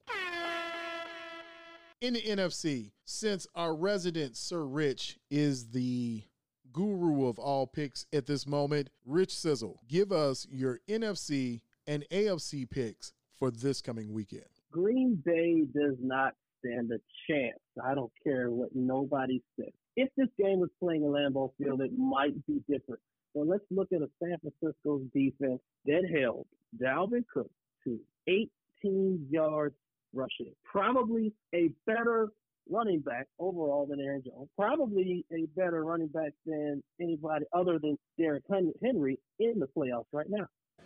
In 2.02 2.14
the 2.14 2.22
NFC, 2.22 2.92
since 3.04 3.46
our 3.56 3.76
resident 3.76 4.38
Sir 4.38 4.64
Rich 4.64 5.18
is 5.30 5.72
the 5.72 6.24
guru 6.72 7.28
of 7.28 7.38
all 7.38 7.68
picks 7.68 8.06
at 8.14 8.26
this 8.26 8.48
moment, 8.48 8.90
Rich 9.06 9.36
Sizzle, 9.36 9.82
give 9.86 10.14
us 10.14 10.48
your 10.50 10.80
NFC 10.88 11.60
and 11.88 12.06
AFC 12.10 12.70
picks 12.70 13.12
for 13.38 13.52
this 13.52 13.82
coming 13.82 14.14
weekend. 14.14 14.46
Green 14.72 15.22
Bay 15.26 15.66
does 15.74 15.98
not 16.02 16.36
stand 16.60 16.90
a 16.94 17.00
chance. 17.30 17.60
I 17.84 17.96
don't 17.96 18.14
care 18.24 18.50
what 18.50 18.70
nobody 18.74 19.42
says. 19.60 19.74
If 19.98 20.08
this 20.16 20.30
game 20.42 20.60
was 20.60 20.70
playing 20.80 21.04
in 21.04 21.10
Lambeau 21.10 21.52
Field, 21.58 21.82
it 21.82 21.92
might 21.98 22.34
be 22.48 22.62
different. 22.70 23.02
But 23.36 23.48
let's 23.48 23.66
look 23.72 23.92
at 23.92 24.02
a 24.02 24.10
San 24.24 24.38
Francisco's 24.40 25.04
defense 25.14 25.60
that 25.86 26.04
held 26.18 26.48
Dalvin 26.82 27.26
Cook 27.34 27.52
to 27.84 28.00
18 28.26 29.28
yards 29.30 29.76
rushing. 30.14 30.54
Probably 30.66 31.34
a 31.54 31.70
better 31.86 32.30
running 32.70 33.00
back 33.00 33.28
overall 33.40 33.88
than 33.90 34.00
Aaron 34.00 34.24
Jones. 34.24 34.50
Probably 34.58 35.26
a 35.32 35.46
better 35.60 35.84
running 35.84 36.08
back 36.08 36.34
than 36.46 36.84
anybody 37.02 37.46
other 37.54 37.80
than 37.80 37.98
Derrick 38.18 38.44
Henry 38.50 39.20
in 39.40 39.60
the 39.60 39.68
playoffs 39.68 40.06
right 40.12 40.30
now. 40.30 40.46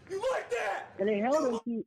You 0.09 0.21
like 0.31 0.49
that? 0.49 0.85
And 0.99 1.09
they 1.09 1.19
held 1.19 1.47
him 1.47 1.59
to 1.65 1.85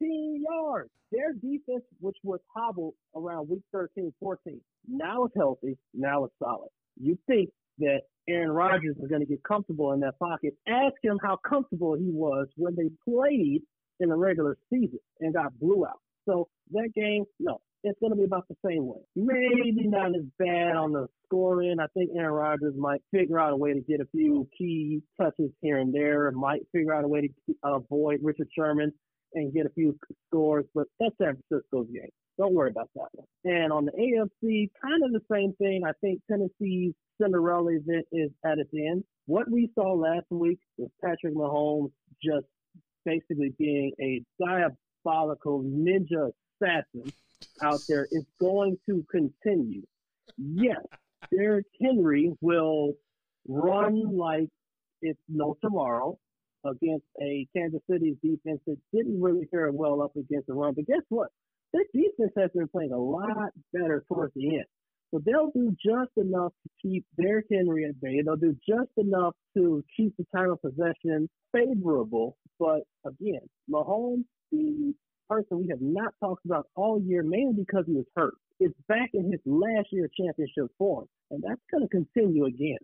18 0.00 0.44
yards. 0.48 0.90
Their 1.12 1.32
defense, 1.32 1.84
which 2.00 2.16
was 2.22 2.40
hobbled 2.54 2.94
around 3.14 3.48
week 3.48 3.62
13, 3.72 4.12
14, 4.20 4.60
now 4.88 5.24
it's 5.24 5.34
healthy. 5.36 5.78
Now 5.94 6.24
it's 6.24 6.34
solid. 6.42 6.70
You 7.00 7.18
think 7.26 7.50
that 7.78 8.00
Aaron 8.28 8.50
Rodgers 8.50 8.96
is 8.96 9.08
going 9.08 9.20
to 9.20 9.26
get 9.26 9.42
comfortable 9.44 9.92
in 9.92 10.00
that 10.00 10.18
pocket. 10.18 10.54
Ask 10.66 10.94
him 11.02 11.18
how 11.22 11.36
comfortable 11.48 11.94
he 11.94 12.10
was 12.10 12.48
when 12.56 12.74
they 12.74 12.90
played 13.04 13.62
in 14.00 14.08
the 14.08 14.16
regular 14.16 14.56
season 14.68 14.98
and 15.20 15.32
got 15.32 15.58
blew 15.58 15.86
out. 15.86 16.00
So 16.28 16.48
that 16.72 16.90
game, 16.94 17.24
no, 17.38 17.60
it's 17.82 17.98
going 18.00 18.10
to 18.10 18.16
be 18.16 18.24
about 18.24 18.46
the 18.48 18.56
same 18.66 18.86
way. 18.86 19.00
Maybe 19.14 19.86
not 19.86 20.14
as 20.14 20.24
bad 20.38 20.76
on 20.76 20.92
the 20.92 21.06
scoring. 21.24 21.76
I 21.80 21.86
think 21.94 22.10
Aaron 22.16 22.32
Rodgers 22.32 22.74
might 22.76 23.00
figure 23.12 23.38
out 23.38 23.52
a 23.52 23.56
way 23.56 23.72
to 23.72 23.80
get 23.80 24.00
a 24.00 24.06
few 24.12 24.48
key 24.56 25.02
touches 25.20 25.50
here 25.60 25.78
and 25.78 25.94
there. 25.94 26.30
Might 26.32 26.62
figure 26.72 26.94
out 26.94 27.04
a 27.04 27.08
way 27.08 27.20
to 27.22 27.54
avoid 27.62 28.20
Richard 28.22 28.48
Sherman 28.56 28.92
and 29.34 29.52
get 29.54 29.66
a 29.66 29.70
few 29.70 29.96
scores. 30.28 30.64
But 30.74 30.86
that's 30.98 31.14
San 31.20 31.36
Francisco's 31.48 31.86
game. 31.92 32.10
Don't 32.38 32.54
worry 32.54 32.70
about 32.70 32.90
that 32.96 33.08
one. 33.12 33.26
And 33.44 33.72
on 33.72 33.86
the 33.86 33.92
AFC, 33.92 34.68
kind 34.82 35.02
of 35.04 35.12
the 35.12 35.22
same 35.32 35.54
thing. 35.54 35.82
I 35.86 35.92
think 36.00 36.20
Tennessee's 36.30 36.92
Cinderella 37.20 37.70
event 37.70 38.06
is 38.12 38.30
at 38.44 38.58
its 38.58 38.70
end. 38.74 39.04
What 39.26 39.50
we 39.50 39.70
saw 39.74 39.94
last 39.94 40.26
week 40.30 40.58
was 40.76 40.90
Patrick 41.02 41.34
Mahomes 41.34 41.92
just 42.22 42.46
basically 43.04 43.54
being 43.58 43.92
a 44.00 44.22
diabolical 44.38 44.76
ninja 45.06 46.30
assassin 46.60 47.12
out 47.62 47.80
there 47.88 48.06
is 48.10 48.24
going 48.40 48.76
to 48.88 49.04
continue. 49.10 49.82
Yes, 50.36 50.80
Derrick 51.30 51.66
Henry 51.80 52.32
will 52.40 52.94
run 53.48 54.16
like 54.16 54.48
it's 55.02 55.20
no 55.28 55.56
tomorrow 55.62 56.18
against 56.64 57.04
a 57.20 57.46
Kansas 57.54 57.80
City 57.90 58.16
defense 58.22 58.60
that 58.66 58.76
didn't 58.92 59.20
really 59.20 59.46
fare 59.50 59.70
well 59.72 60.02
up 60.02 60.16
against 60.16 60.48
the 60.48 60.54
run. 60.54 60.74
But 60.74 60.86
guess 60.86 61.02
what? 61.08 61.28
Their 61.72 61.84
defense 61.94 62.32
has 62.36 62.50
been 62.54 62.68
playing 62.68 62.92
a 62.92 62.98
lot 62.98 63.52
better 63.72 64.04
towards 64.08 64.32
the 64.34 64.56
end. 64.56 64.64
So 65.12 65.20
they'll 65.24 65.52
do 65.52 65.74
just 65.84 66.10
enough 66.16 66.52
to 66.64 66.70
keep 66.82 67.04
Derrick 67.20 67.46
Henry 67.50 67.84
at 67.84 68.00
bay. 68.00 68.22
They'll 68.24 68.36
do 68.36 68.56
just 68.68 68.90
enough 68.96 69.34
to 69.56 69.84
keep 69.96 70.14
the 70.16 70.26
time 70.34 70.50
of 70.50 70.60
possession 70.60 71.28
favorable. 71.52 72.36
But 72.58 72.82
again, 73.04 73.42
Mahomes, 73.70 74.24
the 74.56 74.94
person 75.28 75.58
we 75.58 75.68
have 75.68 75.80
not 75.80 76.14
talked 76.20 76.44
about 76.44 76.68
all 76.76 77.00
year, 77.00 77.22
mainly 77.22 77.54
because 77.54 77.84
he 77.86 77.94
was 77.94 78.06
hurt, 78.14 78.34
is 78.60 78.72
back 78.88 79.10
in 79.14 79.30
his 79.30 79.40
last 79.44 79.88
year 79.90 80.08
championship 80.18 80.70
form. 80.78 81.06
And 81.30 81.42
that's 81.46 81.60
going 81.70 81.82
to 81.82 81.88
continue 81.88 82.46
again. 82.46 82.78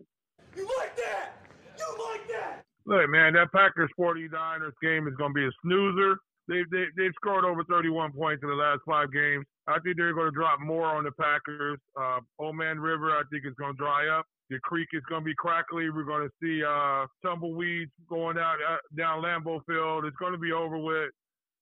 You 0.55 0.65
like 0.77 0.95
that? 0.97 1.31
You 1.77 2.05
like 2.11 2.27
that? 2.29 2.63
Look, 2.85 3.09
man, 3.09 3.33
that 3.33 3.51
Packers 3.51 3.89
49ers 3.97 4.73
game 4.81 5.07
is 5.07 5.15
going 5.15 5.31
to 5.31 5.33
be 5.33 5.45
a 5.45 5.51
snoozer. 5.63 6.17
They've, 6.47 6.69
they, 6.69 6.85
they've 6.97 7.15
scored 7.15 7.45
over 7.45 7.63
31 7.63 8.11
points 8.11 8.43
in 8.43 8.49
the 8.49 8.55
last 8.55 8.81
five 8.85 9.13
games. 9.13 9.45
I 9.67 9.79
think 9.79 9.95
they're 9.95 10.13
going 10.13 10.27
to 10.27 10.35
drop 10.35 10.59
more 10.59 10.87
on 10.87 11.05
the 11.05 11.11
Packers. 11.11 11.79
Uh, 11.97 12.19
Old 12.37 12.57
Man 12.57 12.79
River, 12.79 13.11
I 13.11 13.23
think, 13.31 13.45
is 13.47 13.53
going 13.57 13.73
to 13.73 13.77
dry 13.77 14.07
up. 14.09 14.25
The 14.49 14.59
creek 14.59 14.89
is 14.91 15.01
going 15.07 15.21
to 15.21 15.25
be 15.25 15.35
crackly. 15.35 15.89
We're 15.89 16.03
going 16.03 16.27
to 16.27 16.33
see 16.43 16.61
uh, 16.63 17.07
tumbleweeds 17.25 17.91
going 18.09 18.37
out 18.37 18.57
uh, 18.59 18.77
down 18.97 19.23
Lambeau 19.23 19.61
Field. 19.65 20.03
It's 20.03 20.17
going 20.17 20.33
to 20.33 20.37
be 20.37 20.51
over 20.51 20.77
with. 20.77 21.11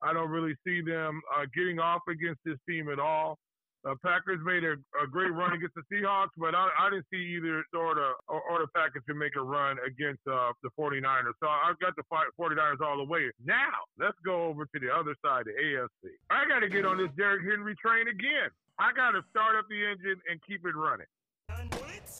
I 0.02 0.14
don't 0.14 0.30
really 0.30 0.56
see 0.66 0.82
them 0.82 1.22
uh, 1.36 1.46
getting 1.56 1.80
off 1.80 2.02
against 2.10 2.42
this 2.46 2.58
team 2.68 2.90
at 2.90 3.00
all. 3.00 3.38
Uh, 3.84 3.96
Packers 4.06 4.38
made 4.46 4.64
a, 4.64 4.78
a, 5.02 5.10
great 5.10 5.34
run 5.34 5.54
against 5.54 5.74
the 5.74 5.82
Seahawks, 5.90 6.38
but 6.38 6.54
I, 6.54 6.70
I 6.78 6.90
didn't 6.92 7.10
see 7.12 7.34
either 7.34 7.66
or 7.74 7.96
the 7.96 8.14
or, 8.30 8.42
or 8.46 8.60
the 8.62 8.70
Packers 8.76 9.02
to 9.10 9.16
make 9.16 9.34
a 9.36 9.42
run 9.42 9.78
against 9.82 10.22
uh, 10.30 10.54
the 10.62 10.70
49ers. 10.78 11.34
So 11.42 11.50
I've 11.50 11.80
got 11.80 11.96
the 11.98 12.06
49ers 12.38 12.82
all 12.86 12.98
the 12.98 13.10
way. 13.10 13.32
Now 13.44 13.90
let's 13.98 14.18
go 14.24 14.46
over 14.46 14.66
to 14.66 14.78
the 14.80 14.94
other 14.94 15.16
side, 15.26 15.46
the 15.46 15.58
AFC. 15.58 16.14
I 16.30 16.46
got 16.48 16.60
to 16.60 16.70
get 16.70 16.86
on 16.86 16.98
this 16.98 17.10
Derrick 17.18 17.42
Henry 17.42 17.74
train 17.82 18.08
again. 18.08 18.54
I 18.78 18.94
got 18.94 19.18
to 19.18 19.26
start 19.34 19.58
up 19.58 19.66
the 19.68 19.82
engine 19.82 20.22
and 20.30 20.40
keep 20.46 20.62
it 20.62 20.78
running. 20.78 21.10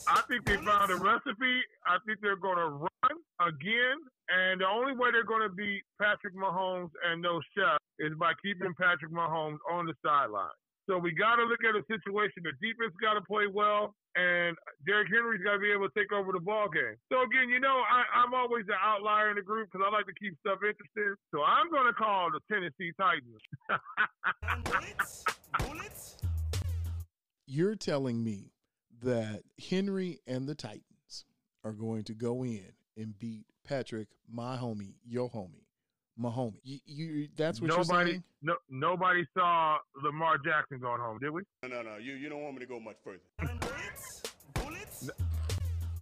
I 0.08 0.22
think 0.28 0.44
they 0.44 0.56
found 0.56 0.90
a 0.90 0.96
recipe. 0.96 1.60
I 1.86 1.98
think 2.06 2.20
they're 2.20 2.36
going 2.36 2.58
to 2.58 2.68
run 2.68 3.16
again. 3.40 3.98
And 4.28 4.60
the 4.60 4.66
only 4.66 4.94
way 4.96 5.10
they're 5.12 5.24
going 5.24 5.42
to 5.42 5.54
beat 5.54 5.82
Patrick 6.00 6.34
Mahomes 6.34 6.90
and 7.04 7.20
no 7.20 7.40
chef 7.56 7.78
is 7.98 8.12
by 8.18 8.32
keeping 8.42 8.72
Patrick 8.78 9.12
Mahomes 9.12 9.58
on 9.70 9.86
the 9.86 9.94
sideline. 10.04 10.56
So 10.88 10.98
we 10.98 11.12
got 11.12 11.36
to 11.36 11.44
look 11.44 11.62
at 11.62 11.76
a 11.76 11.84
situation. 11.86 12.42
The 12.42 12.52
defense 12.58 12.90
got 13.00 13.14
to 13.14 13.22
play 13.22 13.46
well, 13.46 13.94
and 14.16 14.56
Derrick 14.84 15.08
Henry's 15.14 15.42
got 15.42 15.54
to 15.54 15.62
be 15.62 15.70
able 15.70 15.88
to 15.88 15.94
take 15.94 16.10
over 16.12 16.32
the 16.32 16.40
ball 16.40 16.66
game. 16.68 16.98
So 17.10 17.22
again, 17.22 17.48
you 17.48 17.60
know, 17.60 17.82
I, 17.86 18.24
am 18.24 18.34
always 18.34 18.66
an 18.66 18.80
outlier 18.82 19.30
in 19.30 19.36
the 19.36 19.46
group 19.46 19.70
because 19.70 19.86
I 19.86 19.94
like 19.94 20.06
to 20.06 20.16
keep 20.18 20.34
stuff 20.40 20.58
interesting. 20.58 21.14
So 21.30 21.42
I'm 21.44 21.70
going 21.70 21.86
to 21.86 21.94
call 21.94 22.30
the 22.34 22.40
Tennessee 22.50 22.90
Titans. 22.98 23.38
bullets, 24.64 25.24
bullets. 25.58 26.16
You're 27.46 27.76
telling 27.76 28.24
me 28.24 28.52
that 29.02 29.42
Henry 29.70 30.20
and 30.26 30.48
the 30.48 30.54
Titans 30.54 31.24
are 31.64 31.72
going 31.72 32.04
to 32.04 32.14
go 32.14 32.44
in 32.44 32.72
and 32.96 33.18
beat 33.18 33.46
Patrick, 33.64 34.08
my 34.30 34.56
homie, 34.56 34.94
your 35.06 35.30
homie, 35.30 35.64
Mahomes. 36.20 36.58
You, 36.62 36.78
you 36.84 37.28
that's 37.36 37.60
what 37.60 37.68
nobody, 37.68 37.86
you're 37.88 38.06
saying. 38.06 38.24
No, 38.42 38.54
nobody 38.68 39.24
saw 39.36 39.78
Lamar 40.02 40.38
Jackson 40.38 40.78
going 40.78 41.00
home, 41.00 41.18
did 41.20 41.30
we? 41.30 41.42
No, 41.62 41.68
no, 41.68 41.82
no. 41.82 41.96
You 41.96 42.14
you 42.14 42.28
don't 42.28 42.42
want 42.42 42.54
me 42.54 42.60
to 42.60 42.66
go 42.66 42.80
much 42.80 42.96
further. 43.04 43.20
Bullets? 43.38 44.22
Bullets? 44.54 45.10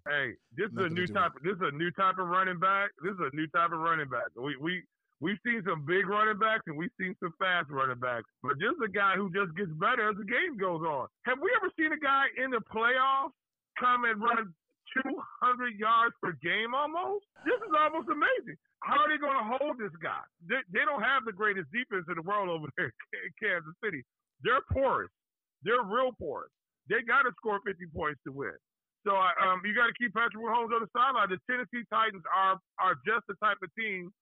Hey, 0.09 0.33
this 0.57 0.71
is 0.71 0.79
a 0.79 0.89
new 0.89 1.07
do 1.07 1.15
type. 1.15 1.33
This 1.45 1.55
is 1.55 1.63
a 1.63 1.77
new 1.77 1.91
type 1.93 2.19
of 2.19 2.29
running 2.29 2.59
back. 2.59 2.91
This 3.03 3.13
is 3.13 3.21
a 3.21 3.37
new 3.37 3.47
type 3.49 3.73
of 3.73 3.79
running 3.79 4.09
back. 4.09 4.29
We 4.37 4.57
we 4.57 4.83
we've 5.21 5.41
seen 5.45 5.63
some 5.69 5.85
big 5.85 6.09
running 6.09 6.41
backs 6.41 6.65
and 6.67 6.77
we've 6.77 6.93
seen 6.99 7.15
some 7.21 7.33
fast 7.39 7.69
running 7.69 8.01
backs, 8.01 8.27
but 8.43 8.57
this 8.59 8.73
is 8.73 8.83
a 8.85 8.91
guy 8.91 9.15
who 9.15 9.29
just 9.31 9.53
gets 9.57 9.71
better 9.77 10.09
as 10.09 10.17
the 10.17 10.25
game 10.25 10.57
goes 10.57 10.81
on. 10.83 11.07
Have 11.29 11.39
we 11.41 11.53
ever 11.61 11.69
seen 11.77 11.93
a 11.93 12.01
guy 12.01 12.33
in 12.41 12.51
the 12.51 12.65
playoffs 12.73 13.37
come 13.79 14.05
and 14.05 14.21
run 14.21 14.53
200 14.97 15.79
yards 15.79 16.17
per 16.19 16.33
game 16.43 16.75
almost? 16.75 17.29
This 17.45 17.61
is 17.61 17.73
almost 17.77 18.09
amazing. 18.09 18.57
How 18.81 19.05
are 19.05 19.09
they 19.13 19.21
going 19.21 19.37
to 19.37 19.49
hold 19.61 19.77
this 19.77 19.93
guy? 20.01 20.25
They, 20.49 20.65
they 20.73 20.89
don't 20.89 21.05
have 21.05 21.29
the 21.29 21.37
greatest 21.37 21.69
defense 21.69 22.09
in 22.09 22.17
the 22.17 22.25
world 22.25 22.49
over 22.49 22.73
there 22.77 22.91
in 23.21 23.31
Kansas 23.37 23.77
City. 23.85 24.03
They're 24.41 24.65
porous. 24.73 25.13
They're 25.63 25.85
real 25.85 26.17
porous. 26.17 26.49
They 26.89 27.05
got 27.05 27.29
to 27.29 27.33
score 27.37 27.61
50 27.61 27.77
points 27.93 28.19
to 28.25 28.33
win. 28.33 28.57
So 29.05 29.17
um, 29.17 29.61
you 29.65 29.73
got 29.77 29.89
to 29.89 29.97
keep 29.97 30.13
Patrick 30.13 30.41
Mahomes 30.41 30.73
on 30.73 30.85
the 30.85 30.93
sideline. 30.93 31.33
The 31.33 31.41
Tennessee 31.49 31.89
Titans 31.89 32.25
are 32.29 32.61
are 32.77 33.01
just 33.09 33.25
the 33.29 33.37
type 33.41 33.57
of 33.65 33.73
team 33.73 34.13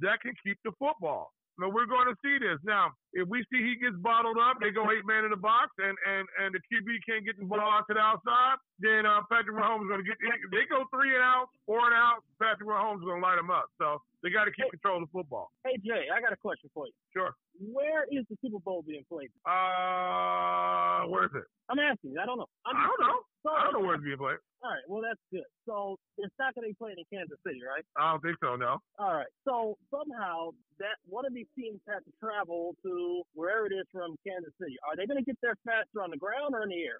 that 0.00 0.20
can 0.20 0.34
keep 0.44 0.58
the 0.64 0.72
football. 0.78 1.32
Now 1.58 1.74
we're 1.74 1.90
going 1.90 2.06
to 2.06 2.14
see 2.22 2.38
this. 2.38 2.62
Now, 2.62 2.94
if 3.10 3.26
we 3.26 3.42
see 3.50 3.58
he 3.58 3.74
gets 3.74 3.98
bottled 3.98 4.38
up, 4.38 4.62
they 4.62 4.70
go 4.70 4.86
eight 4.94 5.02
man 5.02 5.26
in 5.26 5.34
the 5.34 5.42
box, 5.42 5.74
and 5.82 5.98
and 6.06 6.24
and 6.38 6.54
the 6.54 6.62
QB 6.70 6.86
can't 7.02 7.26
get 7.26 7.34
the 7.34 7.44
ball 7.50 7.58
out 7.58 7.82
to 7.90 7.98
the 7.98 8.00
outside, 8.00 8.62
then 8.78 9.02
uh, 9.02 9.26
Patrick 9.26 9.58
Mahomes 9.58 9.82
is 9.82 9.90
going 9.90 10.02
to 10.02 10.06
get. 10.06 10.22
If 10.22 10.54
they 10.54 10.70
go 10.70 10.86
three 10.94 11.18
and 11.18 11.22
out, 11.22 11.50
four 11.66 11.82
and 11.82 11.94
out, 11.98 12.22
Patrick 12.38 12.70
Mahomes 12.70 13.02
is 13.02 13.10
going 13.10 13.18
to 13.18 13.26
light 13.26 13.42
them 13.42 13.50
up. 13.50 13.66
So 13.82 13.98
they 14.22 14.30
got 14.30 14.46
to 14.46 14.54
keep 14.54 14.70
control 14.70 15.02
of 15.02 15.10
the 15.10 15.12
football. 15.12 15.50
Hey 15.66 15.82
Jay, 15.82 16.06
I 16.14 16.22
got 16.22 16.30
a 16.30 16.38
question 16.38 16.70
for 16.70 16.86
you. 16.86 16.94
Sure. 17.10 17.34
Where 17.58 18.06
is 18.06 18.22
the 18.30 18.38
Super 18.38 18.62
Bowl 18.62 18.86
being 18.86 19.02
played? 19.10 19.34
Uh, 19.42 21.10
where 21.10 21.26
is 21.26 21.34
it? 21.34 21.46
I'm 21.66 21.82
asking. 21.82 22.14
I 22.22 22.26
don't 22.26 22.38
know. 22.38 22.46
I'm 22.70 22.78
I 22.78 22.86
don't 22.86 23.02
know. 23.02 23.18
So, 23.42 23.50
I 23.50 23.64
don't 23.64 23.78
know 23.78 23.86
where 23.86 23.94
it's 23.94 24.04
being 24.04 24.18
played. 24.18 24.42
All 24.62 24.74
right. 24.74 24.86
Well, 24.90 25.02
that's 25.02 25.22
good. 25.30 25.46
So 25.66 25.94
it's 26.18 26.34
not 26.38 26.54
going 26.54 26.66
to 26.66 26.74
be 26.74 26.78
played 26.78 26.98
in 26.98 27.06
Kansas 27.06 27.38
City, 27.46 27.62
right? 27.62 27.86
I 27.94 28.10
don't 28.10 28.22
think 28.22 28.42
so. 28.42 28.58
No. 28.58 28.82
All 28.98 29.14
right. 29.14 29.30
So 29.46 29.78
somehow 29.86 30.50
that 30.82 30.98
one 31.06 31.22
of 31.22 31.32
these 31.32 31.46
teams 31.54 31.78
has 31.86 32.02
to 32.02 32.12
travel 32.18 32.74
to 32.82 33.22
wherever 33.38 33.70
it 33.70 33.74
is 33.74 33.86
from 33.94 34.18
Kansas 34.26 34.50
City. 34.58 34.74
Are 34.82 34.98
they 34.98 35.06
going 35.06 35.22
to 35.22 35.26
get 35.26 35.38
there 35.42 35.54
faster 35.62 36.02
on 36.02 36.10
the 36.10 36.18
ground 36.18 36.58
or 36.58 36.66
in 36.66 36.74
the 36.74 36.82
air? 36.82 36.98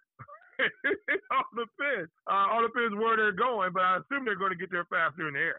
it 0.63 1.23
all 1.35 1.51
depends. 1.55 2.11
Uh, 2.31 2.47
all 2.55 2.63
depends 2.63 2.95
where 2.95 3.19
they're 3.19 3.35
going, 3.35 3.75
but 3.75 3.83
I 3.83 3.99
assume 3.99 4.23
they're 4.23 4.39
going 4.39 4.55
to 4.55 4.59
get 4.59 4.71
there 4.71 4.87
faster 4.87 5.27
in 5.27 5.35
the 5.35 5.43
air. 5.43 5.59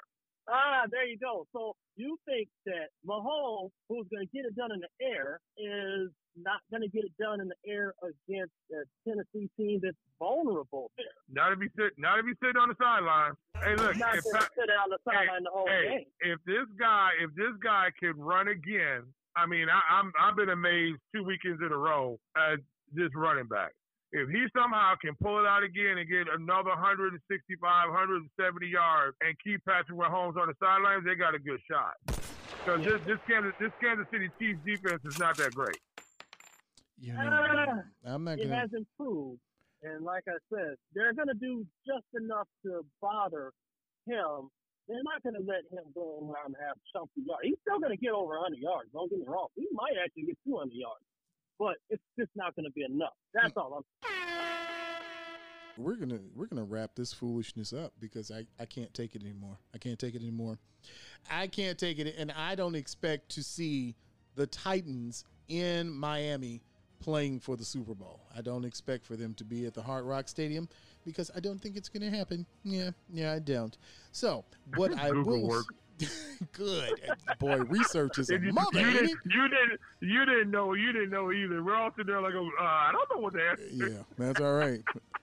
Ah, 0.52 0.84
there 0.90 1.06
you 1.06 1.18
go. 1.18 1.46
So 1.54 1.76
you 1.96 2.18
think 2.26 2.48
that 2.66 2.90
Mahomes, 3.08 3.70
who's 3.88 4.08
going 4.12 4.26
to 4.26 4.32
get 4.34 4.46
it 4.46 4.56
done 4.56 4.72
in 4.72 4.82
the 4.82 5.06
air, 5.06 5.40
is 5.58 6.10
not 6.36 6.62
going 6.72 6.82
to 6.82 6.90
get 6.90 7.04
it 7.04 7.12
done 7.20 7.42
in 7.42 7.50
the 7.50 7.60
air 7.70 7.94
against 8.02 8.54
a 8.72 8.84
Tennessee 9.08 9.50
team 9.58 9.80
that's 9.84 9.98
vulnerable 10.18 10.92
there? 10.98 11.06
Not 11.32 11.54
if 11.54 11.60
he 11.60 11.68
sit, 11.78 11.94
not 11.98 12.20
if 12.20 12.26
he 12.26 12.34
sitting 12.44 12.60
on 12.60 12.70
the 12.70 12.76
sideline. 12.82 13.34
Hey, 13.62 13.76
look, 13.76 13.98
Not 13.98 14.16
if, 14.16 14.24
to 14.24 14.30
sit 14.32 14.70
on 14.72 14.90
the 14.90 14.98
sideline 15.06 15.44
the 15.44 15.52
whole 15.54 15.68
hey, 15.68 15.88
game. 15.90 16.06
if 16.34 16.40
this 16.46 16.66
guy, 16.80 17.10
if 17.22 17.34
this 17.36 17.54
guy 17.62 17.90
can 18.00 18.18
run 18.18 18.48
again, 18.48 19.04
I 19.36 19.46
mean, 19.46 19.68
I, 19.70 19.80
I'm 19.92 20.12
I've 20.20 20.36
been 20.36 20.50
amazed 20.50 21.00
two 21.14 21.24
weekends 21.24 21.62
in 21.62 21.72
a 21.72 21.78
row 21.78 22.18
at 22.36 22.60
this 22.94 23.10
running 23.16 23.46
back. 23.48 23.72
If 24.12 24.30
he 24.30 24.46
somehow 24.58 24.96
can 25.00 25.14
pull 25.22 25.40
it 25.40 25.46
out 25.46 25.62
again 25.64 26.00
and 26.00 26.10
get 26.10 26.26
another 26.34 26.74
165, 26.74 27.22
170 27.62 28.68
yards 28.68 29.16
and 29.22 29.36
keep 29.44 29.64
Patrick 29.66 29.98
Mahomes 29.98 30.36
on 30.36 30.50
the 30.50 30.58
sidelines, 30.60 31.06
they 31.06 31.14
got 31.14 31.36
a 31.36 31.40
good 31.40 31.60
shot. 31.70 31.94
Because 32.06 32.84
this 32.84 33.00
this 33.06 33.20
Kansas 33.30 33.54
this 33.60 33.72
Kansas 33.80 34.08
City 34.12 34.30
Chiefs 34.40 34.60
defense 34.66 35.02
is 35.06 35.20
not 35.20 35.38
that 35.38 35.54
great. 35.54 35.78
You 37.00 37.14
know, 37.14 37.20
I'm 38.06 38.24
not 38.24 38.40
it 38.40 38.50
gonna. 38.50 38.60
has 38.60 38.70
improved. 38.74 39.40
And 39.84 40.04
like 40.04 40.24
I 40.28 40.36
said, 40.52 40.76
they're 40.94 41.14
going 41.14 41.30
to 41.30 41.40
do 41.40 41.66
just 41.88 42.04
enough 42.12 42.48
to 42.66 42.84
bother 43.00 43.54
him. 44.06 44.52
They're 44.90 45.06
not 45.06 45.24
going 45.24 45.40
to 45.40 45.46
let 45.46 45.64
him 45.72 45.88
go 45.96 46.20
around 46.20 46.58
and 46.58 46.60
have 46.60 46.76
chunky 46.92 47.24
yards. 47.24 47.46
He's 47.46 47.62
still 47.64 47.80
going 47.80 47.96
to 47.96 48.02
get 48.02 48.12
over 48.12 48.36
100 48.42 48.60
yards. 48.60 48.90
Don't 48.92 49.08
get 49.08 49.20
me 49.20 49.26
wrong. 49.30 49.48
He 49.56 49.70
might 49.72 49.96
actually 49.96 50.34
get 50.34 50.38
200 50.44 50.74
yards, 50.74 51.06
but 51.60 51.76
it's 51.90 52.02
just 52.18 52.32
not 52.36 52.56
going 52.56 52.66
to 52.66 52.72
be 52.72 52.84
enough. 52.84 53.14
That's 53.34 53.56
all 53.58 53.84
I'm. 54.08 54.14
we're 55.78 55.96
gonna 55.96 56.20
we're 56.36 56.48
gonna 56.48 56.64
wrap 56.64 56.92
this 56.96 57.14
foolishness 57.14 57.74
up 57.74 57.94
because 58.00 58.32
I, 58.32 58.46
I 58.60 58.66
can't 58.66 58.94
take 58.94 59.16
it 59.16 59.22
anymore. 59.22 59.58
I 59.76 59.78
can't 59.78 60.00
take 60.00 60.16
it 60.16 60.22
anymore. 60.22 60.58
I 61.30 61.48
can't 61.48 61.78
take 61.78 62.00
it, 62.00 62.16
and 62.18 62.32
I 62.32 62.56
don't 62.56 62.76
expect 62.76 63.30
to 63.36 63.44
see 63.44 63.96
the 64.36 64.48
Titans 64.48 65.26
in 65.50 65.92
Miami 65.92 66.62
playing 67.00 67.40
for 67.40 67.56
the 67.56 67.66
Super 67.66 67.94
Bowl. 67.94 68.22
I 68.36 68.42
don't 68.42 68.66
expect 68.66 69.06
for 69.06 69.16
them 69.16 69.34
to 69.36 69.44
be 69.44 69.66
at 69.66 69.74
the 69.74 69.82
Hard 69.82 70.06
Rock 70.06 70.28
Stadium 70.28 70.68
because 71.06 71.30
I 71.36 71.40
don't 71.40 71.60
think 71.60 71.76
it's 71.76 71.90
gonna 71.90 72.10
happen. 72.10 72.46
Yeah, 72.64 72.92
yeah, 73.12 73.34
I 73.34 73.40
don't. 73.40 73.78
So 74.12 74.46
what 74.76 74.98
I 74.98 75.12
will 75.12 75.48
work. 75.48 75.66
good 76.54 76.94
boy 77.40 77.58
research 77.58 78.18
is 78.20 78.30
a 78.30 78.36
And 78.36 78.46
you, 78.46 78.54
mother. 78.54 78.80
you 78.80 78.92
didn't, 78.94 79.20
you 79.26 79.48
didn't, 79.48 79.80
you 80.02 80.26
didn't 80.26 80.52
know, 80.52 80.74
you 80.74 80.92
didn't 80.94 81.10
know 81.12 81.32
either. 81.32 81.64
We're 81.64 81.76
all 81.76 81.92
sitting 81.92 82.08
there 82.08 82.22
like, 82.22 82.34
uh, 82.36 82.64
I 82.64 82.92
don't 82.92 83.10
know 83.16 83.22
what 83.22 83.34
the 83.34 83.42
answer. 83.44 83.64
Yeah, 83.72 84.04
that's 84.18 84.40
all 84.42 84.54
right. 84.54 84.82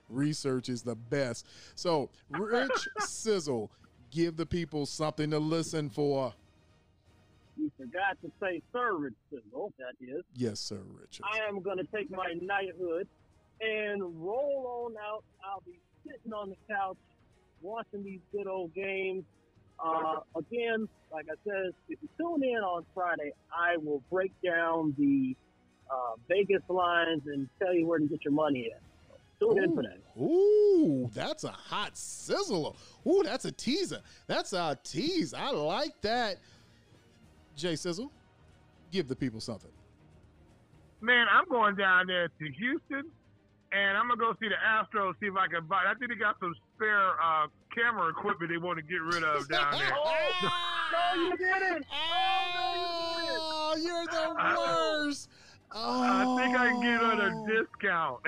Research 0.09 0.69
is 0.69 0.83
the 0.83 0.95
best. 0.95 1.45
So, 1.75 2.09
Rich 2.29 2.71
Sizzle, 2.99 3.71
give 4.11 4.37
the 4.37 4.45
people 4.45 4.85
something 4.85 5.29
to 5.31 5.39
listen 5.39 5.89
for. 5.89 6.33
You 7.57 7.71
forgot 7.77 8.17
to 8.21 8.31
say 8.39 8.61
Sir 8.71 8.95
Rich 8.95 9.15
Sizzle, 9.31 9.73
that 9.79 9.93
is. 9.99 10.23
Yes, 10.35 10.59
sir, 10.59 10.79
Richard. 10.99 11.23
I 11.25 11.39
am 11.47 11.61
going 11.61 11.77
to 11.77 11.83
take 11.85 12.11
my 12.11 12.33
knighthood 12.39 13.07
and 13.59 14.01
roll 14.23 14.85
on 14.85 14.95
out. 15.03 15.23
I'll 15.43 15.63
be 15.65 15.79
sitting 16.05 16.31
on 16.33 16.49
the 16.49 16.55
couch 16.73 16.97
watching 17.61 18.03
these 18.03 18.19
good 18.31 18.45
old 18.47 18.73
games. 18.75 19.23
Uh, 19.83 20.19
again, 20.35 20.87
like 21.11 21.25
I 21.29 21.35
said, 21.45 21.71
if 21.89 21.99
you 22.01 22.09
tune 22.17 22.43
in 22.43 22.57
on 22.57 22.85
Friday, 22.93 23.31
I 23.51 23.77
will 23.77 24.01
break 24.11 24.31
down 24.43 24.95
the 24.97 25.35
uh, 25.89 26.15
Vegas 26.27 26.63
lines 26.69 27.21
and 27.25 27.47
tell 27.59 27.73
you 27.73 27.85
where 27.85 27.99
to 27.99 28.05
get 28.05 28.23
your 28.25 28.33
money 28.33 28.71
at. 28.73 28.81
So 29.39 29.53
tune 29.53 29.63
in 29.63 29.75
for 29.75 29.83
that. 29.83 29.99
Ooh, 30.19 31.09
that's 31.13 31.43
a 31.43 31.51
hot 31.51 31.95
sizzle. 31.95 32.75
Ooh, 33.05 33.21
that's 33.23 33.45
a 33.45 33.51
teaser. 33.51 34.01
That's 34.25 34.53
a 34.53 34.77
tease. 34.83 35.33
I 35.33 35.51
like 35.51 36.01
that. 36.01 36.37
Jay 37.55 37.75
Sizzle, 37.75 38.11
give 38.91 39.07
the 39.07 39.15
people 39.15 39.39
something. 39.39 39.71
Man, 41.01 41.27
I'm 41.31 41.47
going 41.49 41.75
down 41.75 42.07
there 42.07 42.27
to 42.27 42.51
Houston, 42.51 43.03
and 43.71 43.97
I'm 43.97 44.07
gonna 44.07 44.19
go 44.19 44.33
see 44.39 44.47
the 44.47 44.55
Astros. 44.55 45.13
See 45.19 45.27
if 45.27 45.35
I 45.35 45.47
can 45.47 45.65
buy. 45.65 45.83
I 45.87 45.93
think 45.95 46.11
they 46.11 46.17
got 46.17 46.39
some 46.39 46.55
spare 46.75 47.09
uh, 47.21 47.47
camera 47.77 48.09
equipment 48.09 48.51
they 48.51 48.57
want 48.57 48.77
to 48.77 48.83
get 48.83 49.01
rid 49.01 49.23
of 49.23 49.47
down 49.49 49.71
there. 49.73 49.93
Oh, 49.99 50.31
oh, 50.43 51.15
no, 51.15 51.23
you 51.23 51.37
didn't. 51.37 51.85
Oh, 51.91 53.75
you're 53.79 54.05
the 54.05 54.35
worst. 54.57 55.29
Oh, 55.73 56.01
I 56.01 56.41
think 56.41 56.57
I 56.57 56.69
can 56.69 56.81
get 56.81 57.01
it 57.01 57.13
at 57.13 57.19
a 57.19 57.33
oh. 57.33 57.47
discount. 57.47 58.19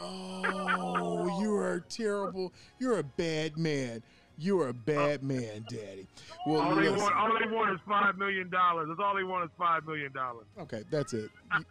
Oh, 0.00 1.40
you 1.40 1.54
are 1.54 1.80
terrible. 1.88 2.52
You're 2.78 2.98
a 2.98 3.04
bad 3.04 3.56
man. 3.56 4.02
You're 4.38 4.66
a 4.66 4.70
uh, 4.70 4.72
bad 4.72 5.22
man, 5.22 5.64
Daddy. 5.68 6.06
Well, 6.46 6.60
all 6.60 6.74
they 6.76 6.90
want, 6.90 7.14
all 7.14 7.38
they 7.38 7.54
want 7.54 7.72
is 7.72 7.80
five 7.88 8.18
million 8.18 8.50
dollars. 8.50 8.88
That's 8.88 9.00
all 9.00 9.14
they 9.16 9.24
want 9.24 9.44
is 9.44 9.50
five 9.58 9.86
million 9.86 10.12
dollars. 10.12 10.44
Okay, 10.60 10.82
that's 10.90 11.14
it. 11.14 11.30
I'm, 11.50 11.64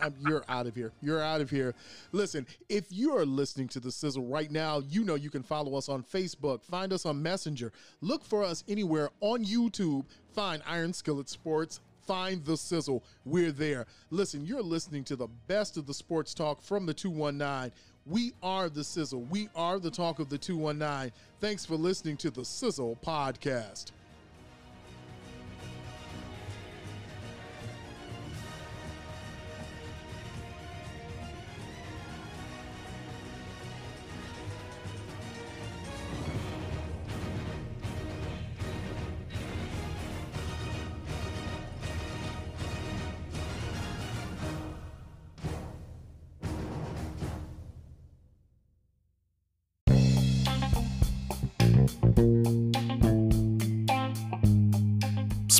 I'm, 0.00 0.14
you're 0.26 0.44
out 0.48 0.66
of 0.66 0.74
here. 0.74 0.92
You're 1.00 1.22
out 1.22 1.40
of 1.40 1.48
here. 1.50 1.74
Listen, 2.12 2.46
if 2.68 2.86
you 2.90 3.16
are 3.16 3.24
listening 3.24 3.68
to 3.68 3.80
the 3.80 3.92
Sizzle 3.92 4.26
right 4.26 4.50
now, 4.50 4.80
you 4.80 5.04
know 5.04 5.14
you 5.14 5.30
can 5.30 5.42
follow 5.42 5.76
us 5.76 5.88
on 5.88 6.02
Facebook, 6.02 6.64
find 6.64 6.92
us 6.92 7.06
on 7.06 7.22
Messenger, 7.22 7.72
look 8.00 8.24
for 8.24 8.42
us 8.42 8.64
anywhere 8.68 9.10
on 9.20 9.44
YouTube, 9.44 10.04
find 10.34 10.62
Iron 10.66 10.92
Skillet 10.92 11.28
Sports. 11.28 11.80
Find 12.08 12.42
the 12.42 12.56
sizzle. 12.56 13.04
We're 13.26 13.52
there. 13.52 13.84
Listen, 14.10 14.46
you're 14.46 14.62
listening 14.62 15.04
to 15.04 15.14
the 15.14 15.28
best 15.46 15.76
of 15.76 15.86
the 15.86 15.92
sports 15.92 16.32
talk 16.32 16.62
from 16.62 16.86
the 16.86 16.94
219. 16.94 17.70
We 18.06 18.32
are 18.42 18.70
the 18.70 18.82
sizzle. 18.82 19.24
We 19.24 19.50
are 19.54 19.78
the 19.78 19.90
talk 19.90 20.18
of 20.18 20.30
the 20.30 20.38
219. 20.38 21.12
Thanks 21.42 21.66
for 21.66 21.74
listening 21.76 22.16
to 22.16 22.30
the 22.30 22.46
Sizzle 22.46 22.96
Podcast. 23.04 23.92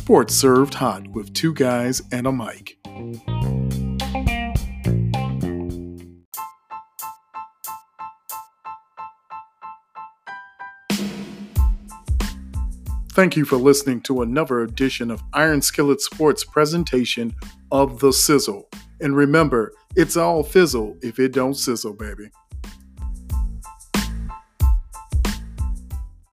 Sports 0.09 0.35
served 0.35 0.73
hot 0.73 1.07
with 1.09 1.35
two 1.35 1.53
guys 1.53 2.01
and 2.13 2.27
a 2.27 2.33
mic. 2.33 2.79
Thank 13.13 13.37
you 13.37 13.45
for 13.45 13.57
listening 13.57 14.01
to 14.05 14.23
another 14.23 14.63
edition 14.63 15.11
of 15.11 15.23
Iron 15.35 15.61
Skillet 15.61 16.01
Sports 16.01 16.43
presentation 16.43 17.35
of 17.71 18.01
The 18.01 18.11
Sizzle. 18.11 18.67
And 19.03 19.15
remember, 19.15 19.75
it's 19.95 20.17
all 20.17 20.43
fizzle 20.43 20.97
if 21.03 21.19
it 21.19 21.35
don't 21.35 21.53
sizzle, 21.53 21.93
baby. 21.93 22.31